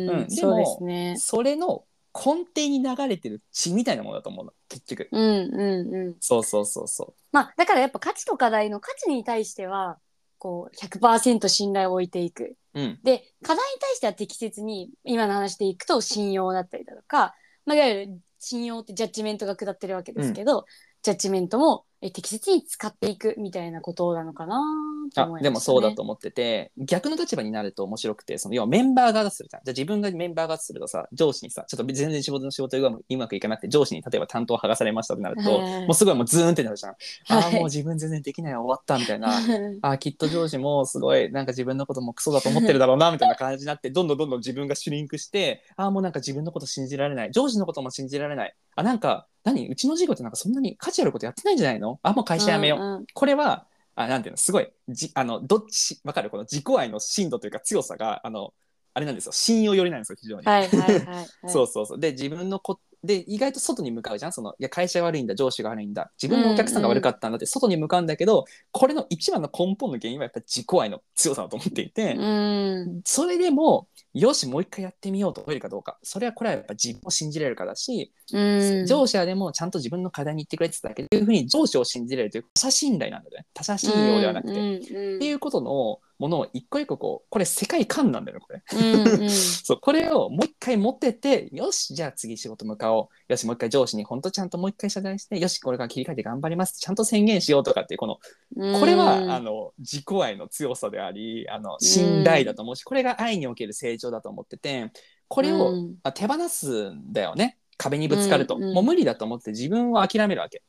[0.08, 0.28] うん。
[0.28, 1.16] でもそうですね。
[1.18, 1.84] それの
[2.14, 5.08] 根底に流れてる血みたいなものだと思うの結局。
[5.10, 6.16] うんうんうん。
[6.20, 9.98] そうそうそうそまあだからやっぱ価値と課題の価値に対しては
[10.38, 12.56] こう100%信頼を置いていく。
[12.74, 12.80] う。
[12.80, 17.34] うんで課題に対しては適切に今の話でいくと信用だったりだとか、
[17.66, 20.66] まあ、いわゆる信用ってジャッジメントが下ってるわけですけど、
[21.02, 29.62] ジャッジメントもえ適切に使っていくみたいなことなのかなと思いました、ね、あでもそうだと思ってて逆の立場になると面白くてその要はメンバー側だとするじゃん。
[29.64, 35.86] じゃあ自分がメンバー側するとさ上司にさちょっと全然仕事の仕事がうまくいかなくて上司に例えば担当剥がされましたってなると、はい。
[35.86, 37.56] もうすごいもうズーンってなるじゃん、あはい。
[37.56, 39.28] あもう自分全然できない終わったみたいな。
[39.80, 47.32] あーきっと上司もすごいなんか自分のこともクソだと思ってるだろうなみたいな感じになってどんどんどんどん自分がシュリンクしてああもうなんか自分のこと信じられない。
[47.32, 49.68] 上司のことも信じられないあなんか何？
[49.68, 52.00] うちの事業ってなんかそんなに価値あることやってないんじゃないの？
[52.02, 53.06] あもう会社辞めよう、うんうん。
[53.12, 54.36] これはあなんていうの？
[54.36, 56.00] すごいじあのどっち？
[56.04, 56.30] わかる？
[56.30, 58.52] この自己愛の深度というか強さがあの
[58.94, 59.32] あれなんですよ。
[59.32, 60.46] 信用寄りなんですよ非常に。
[60.46, 61.98] はいはいはい、はい、 そうそうそう。
[61.98, 64.32] で自分のこで意外と外に向かうじゃん？
[64.32, 66.10] そのいや会社が悪いんだ上司が悪いんだ。
[66.20, 73.00] 自分のお客さんが悪かったんだって外に向かうんだけど、これの一番の根本の原因はやっぱり自己愛の強さだと思っていて、うん。
[73.04, 75.98] それでもよしもう一回やってみようと思えるかどうか。
[76.02, 78.86] それはこれはやっぱ自分を信じれるかだし、うん。
[78.86, 83.46] 上司はでもちゃんと自分の課題に言ってくれてただけっていうふうに上司を信じれるという他者信頼なんだよね。
[83.54, 84.54] 他者信用ではなくて。
[84.54, 84.76] うんうん。
[84.76, 84.80] っ
[85.18, 88.62] ていうことのものを一個一個こうこれ世界観なんだよねこれ。
[88.78, 89.30] うんうん。
[89.30, 92.93] そうこれをもう一回持ってってよしじゃあ次仕事向かおう
[93.28, 96.78] よしもう一回上司に本当ちゃんともう一回謝罪してよしこれから切り替えて頑張ります。
[96.78, 98.18] ちゃんと宣言しようとかっていうこの
[98.56, 98.80] うん。
[98.80, 104.90] これは、あの自己愛の強さでありあの信頼だと思うし、これが愛における成長だと思ってて
[105.28, 105.94] これを、うん。
[106.02, 107.58] あ手放すんだよね。
[107.76, 110.62] 壁にぶつかると、もう無理だと思って自分を諦めるわけ。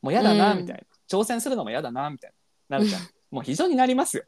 [0.00, 2.32] もう嫌だなうんみたいな、挑戦するのも嫌だなみたい
[2.68, 2.78] な。
[2.78, 3.02] なるじゃん
[3.32, 4.24] もう非常になりますよ、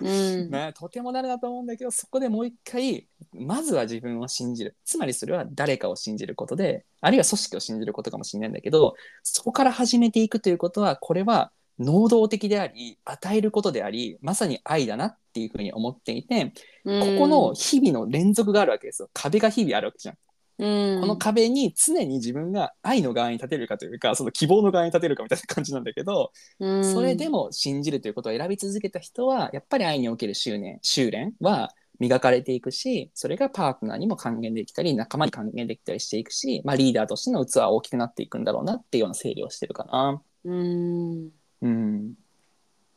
[0.00, 0.50] うん。
[0.50, 4.76] ね、とてもなるだと思うんだけどそこでもう一回まずは自分を信じる。
[4.84, 19.10] つまりそれは誰かを信じることであるいは組織を信じることかもしれないんだけどそこから始めていくということはこれは能動的であり与えることでありまさに愛だなっていうふうに思っていて、ここの日々の連続があるわけですよ。
[19.12, 20.16] 壁が日々あるわけじゃん。
[20.60, 21.00] うん。
[21.00, 26.84] この壁に常に自分が愛の側に立てるかというかその希望の側に立てるかみたいな感じなんだけど、うん。
[26.84, 40.22] それでも信じるということを選び続けた人はやっぱり愛における執念修練は磨かれていくしそれがパートナーにも還元できたり仲間に還元できたりしていくし、まあ、リーダーとしての器は大きくなっていくんだろうなっていうような整理をしてるかな。
[40.44, 41.30] うん。
[41.62, 42.14] うん、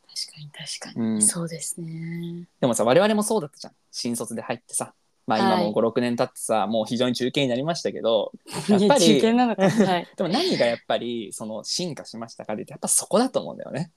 [0.08, 1.22] 確かに確かに、うん。
[1.22, 2.48] そうですね。
[2.62, 3.74] でもさ我々もそうだったじゃん。
[3.92, 4.94] 新卒で入ってさ。
[5.26, 5.74] まあ今もはい。
[5.74, 8.32] 56年経ってさ、もう非常に中堅になりましたけど
[8.70, 10.08] やっぱいや中り堅なのかはい。
[10.16, 13.92] でも何がやっぱりその進化しましたかで言うとやっぱそこだと思うんだよね。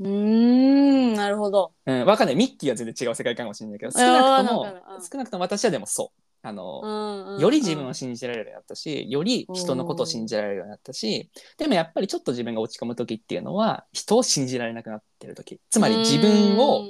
[0.00, 1.72] うーんなるほど。
[1.86, 2.36] うん、わかんない。
[2.36, 4.66] ミッキーは全然違う世界観かもしれないけど少なくとも
[5.12, 6.22] 少なくとも私はでもそう。
[6.44, 15.60] あの、うんうんより自分を信じられるようになったしより人のことを信じられるようになったしでもやっぱりちょっと自分が落ち込む時っていうのは人を信じられなくなってる時。
[15.70, 16.84] つまり自分を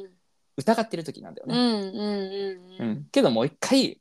[0.63, 1.55] 疑ってる時なんだよね。
[1.55, 4.01] うんうんうんうんうんけどもう一回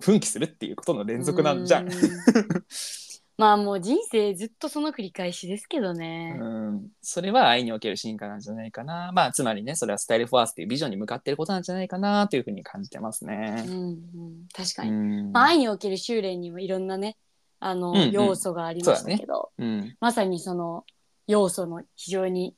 [0.00, 1.88] 奮起するっていうことの連続なんじゃん。
[1.88, 1.90] う
[3.36, 6.36] まあもう人生ずっとその繰り返しですけどね。
[6.40, 9.12] うん、それは愛における進化なんじゃないかな。
[9.12, 13.62] まあ、つまりね、それはスタイルフォアスっていうビジョンに向かっていることなんじゃないかなというふうに感じてますうね。
[13.62, 15.32] んうん、確かうに、ん。
[15.32, 17.16] まあ、愛における修練にもいろんなね
[17.60, 19.96] あの、うんうん要素がありましたけど、うん。
[20.00, 20.84] まさにその
[21.28, 22.56] 要素の非常に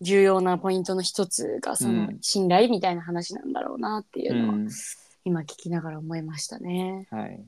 [0.00, 4.68] 重要なポイントの一つがそのうん信頼みたいな話なんだろうなっていううのは、ん。
[5.24, 7.06] 今聞きながら思いましたね。
[7.10, 7.44] はい。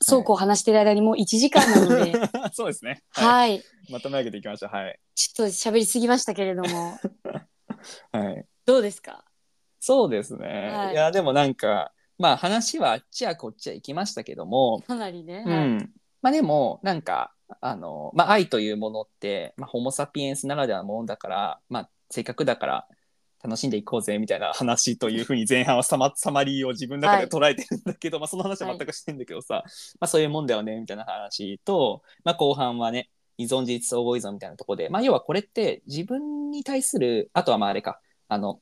[0.00, 2.12] そうこう話してる間にもう1時間なので、
[2.52, 3.02] そうですね。
[3.10, 3.50] はい。
[3.50, 4.74] はい、まとめ上げていきましょう。
[4.74, 4.98] はい。
[5.14, 6.98] ちょっと喋りすぎましたけれども
[8.12, 8.46] はい。
[8.64, 9.24] どうですか？
[9.78, 10.70] そうですね。
[10.74, 15.36] はいい、や、でもなんか、まあ話はあっちやこっちや行きましたけども、かなりね。
[15.36, 15.92] はいうん。
[16.22, 22.88] まあでも、なんか、あの、まあ愛というものって、まあホモ・サピエンスならではのものだから、まあせっかくだから
[23.42, 29.62] 楽しんでいこうぜみたいな話というふうに前半はサマ サマリーを自分の中で捉えてるんだけど、まあその話は全くしてんだけどさ、
[30.00, 38.60] まあそういうもんだよねみたいな話と、まあ後半はね、依存自立相互依存みたいなところで、まあ要はこれって自分に対する、あとはまああれか、あの、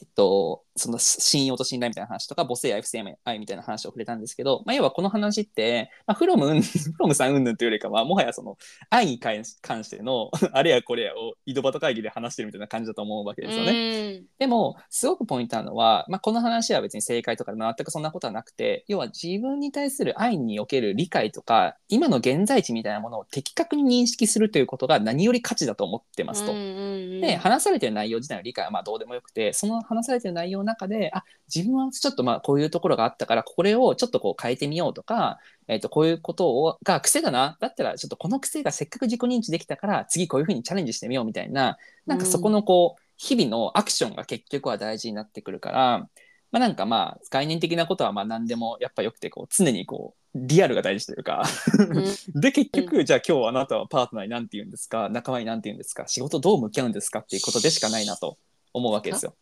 [0.00, 8.58] えっと、その信用と信頼みたいな話とか母性愛不正愛みたいな話を触れたんですけど、まあ、要はこの話って、まあ、フロムうん フロムさんうんぬんというよりかはもはやその
[8.90, 13.72] 愛に関し関しての あれやこれやを井戸端会議で話してるみたいな感じだと思うわけですよね。
[13.72, 26.52] うんでもすごくポイントなのは、まあ、この話は別に正解とか全くそんなことはなくて要は自分に対する愛における理解とか今の現在地みたいなものを的確に認識するということが何より価値だと思ってますと。
[26.52, 35.38] で話されてる内容自体の理解はまあどうでもよくてその話されてる内容の中であ自分はちょっとまあこういうところがあったからこれをちょっとこう変えてみようとか、
[35.68, 37.56] えっとこういうことをが癖だな。
[37.60, 46.08] だったらちょっとこの癖がせっかく自己認知できたから次こういうふうにチャレンジしてみようみたいななんかそこのこう日々のアクションが結局は大事になってくるから
[46.50, 51.44] まあなんかまあ概念的なことはまあ何でもやっぱよくてこう常にこうリアルが大事というか
[52.34, 55.08] で結局、じゃあ今日あなたはパートナーに何て言うんですか？
[55.08, 56.08] 仲間に何て言うんですか？
[56.08, 57.20] 仕事どう向き合うんですか？
[57.20, 58.36] っていうことでしかないなと
[58.72, 59.36] 思うわけですよ。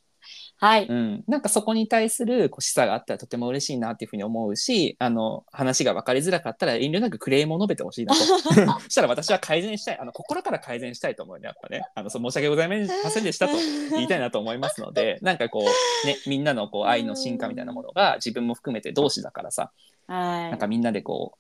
[0.62, 0.86] はい。
[0.86, 8.20] うん、なんかそこに対するこう示唆があったらとても嬉しいなっていうふうに思うしあの話が分かりづらかったら遠慮なくクレームを述べてほしいなと
[8.78, 13.54] そしたら私は改善したいあの心から改善したいと思うねやっぱねあのそう申し訳ございませんでしたと
[13.90, 15.66] 言いたいなと思いますので なんかこ
[16.04, 19.72] うねみんなのこう愛の進化みたいなものが自分も含めて同志だからさ
[20.06, 20.50] はい。
[20.50, 21.38] なんかみんなでこ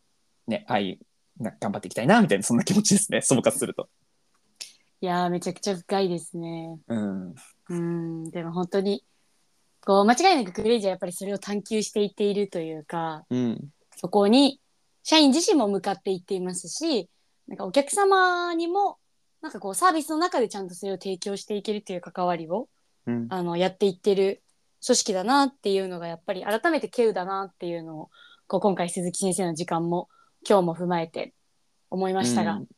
[0.48, 0.98] うね愛
[1.38, 3.88] な頑張っていきたいなみたいなそんな気持ちですね総括すると。
[5.00, 6.78] いやーめちゃくちゃ深いですね。
[6.88, 7.34] うん
[7.68, 8.30] うん。
[8.30, 9.04] でも本当に、
[9.84, 13.60] こう、間違いなくクレイジーはやっぱりそれを探求していっているというか、うん。
[13.96, 14.60] そこに
[15.02, 17.08] 社員自身も向かっていっていますし、
[17.48, 18.98] なんかお客様にも、
[19.40, 22.68] なんかこうサービスの中でちゃんとそれを提供していけるという関わりを、
[23.06, 23.26] うん。
[23.28, 24.42] あの、やっていってる
[24.86, 28.10] 組織だなっていうのがやっぱり改めて稀有だなっていうのを、
[28.46, 30.08] こう今回鈴木先生の時間も
[30.48, 31.34] 今日も踏まえて
[31.90, 32.68] 思いましたが、うん。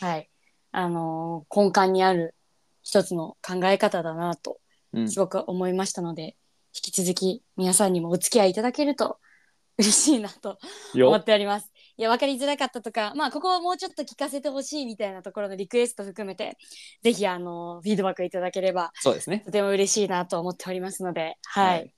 [0.00, 0.28] はい。
[0.72, 2.34] あのー根幹にある
[2.82, 4.67] 一つの考え方だなと、うん
[5.06, 6.36] すごく思いましたので、
[6.74, 9.18] 引き続き皆さんにもお付き合いいただけると
[9.78, 10.58] 嬉しいなと
[11.02, 11.70] 思よっております。
[11.96, 16.56] いや、分かりづらかったとか、まあ、ここをもうちょっと聞かせてほしいみたいなところのリクエスト含めて、
[17.02, 19.40] ぜひ、あの、フィードバックいただければ、そうですね。
[19.40, 21.78] とても嬉しいなと思っておりますので、はい。
[21.78, 21.94] はい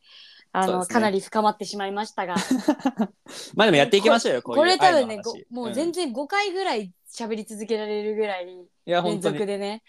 [0.53, 2.35] あの、かなり深まってしまいましたが、
[3.55, 5.21] まあでもやっていきましょうよ、これ多分ね、
[5.51, 8.47] もう全ん然5回ぐらい喋り続けられるぐらい、
[8.87, 9.21] いや、連。
[9.21, 9.83] 続でね、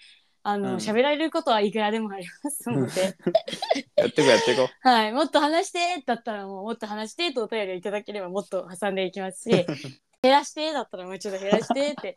[0.44, 3.16] あの、うん喋、られることはいくらでもありますので、
[3.96, 9.50] やっていこう、やっていこ はい、もっと話してだったらもうもっと話してとお便りをいただければもっと挟んでいきますし、
[10.24, 12.16] 減らしてだったらもうちょっと減らしてって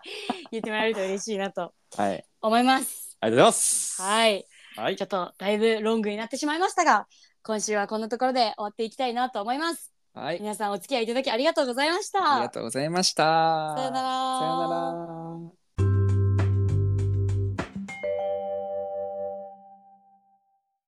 [0.50, 2.00] 言ってもらえると嬉しいなとう。
[2.00, 2.12] はい。
[2.12, 3.16] あり思います。
[3.20, 4.02] がとうございます。
[4.02, 4.46] はい。
[4.76, 5.04] はいちょ。
[5.04, 7.06] っとだいぶロングになってしまいましたが、
[7.42, 9.92] 今週はこんなところで終わっていきたいなと思います。
[10.14, 10.40] はい。
[10.40, 12.36] 皆さんお付き合いいただきありがとうございました。
[12.36, 13.74] ありがとうございました。
[13.76, 14.38] さよなら。
[14.38, 15.63] さよなら。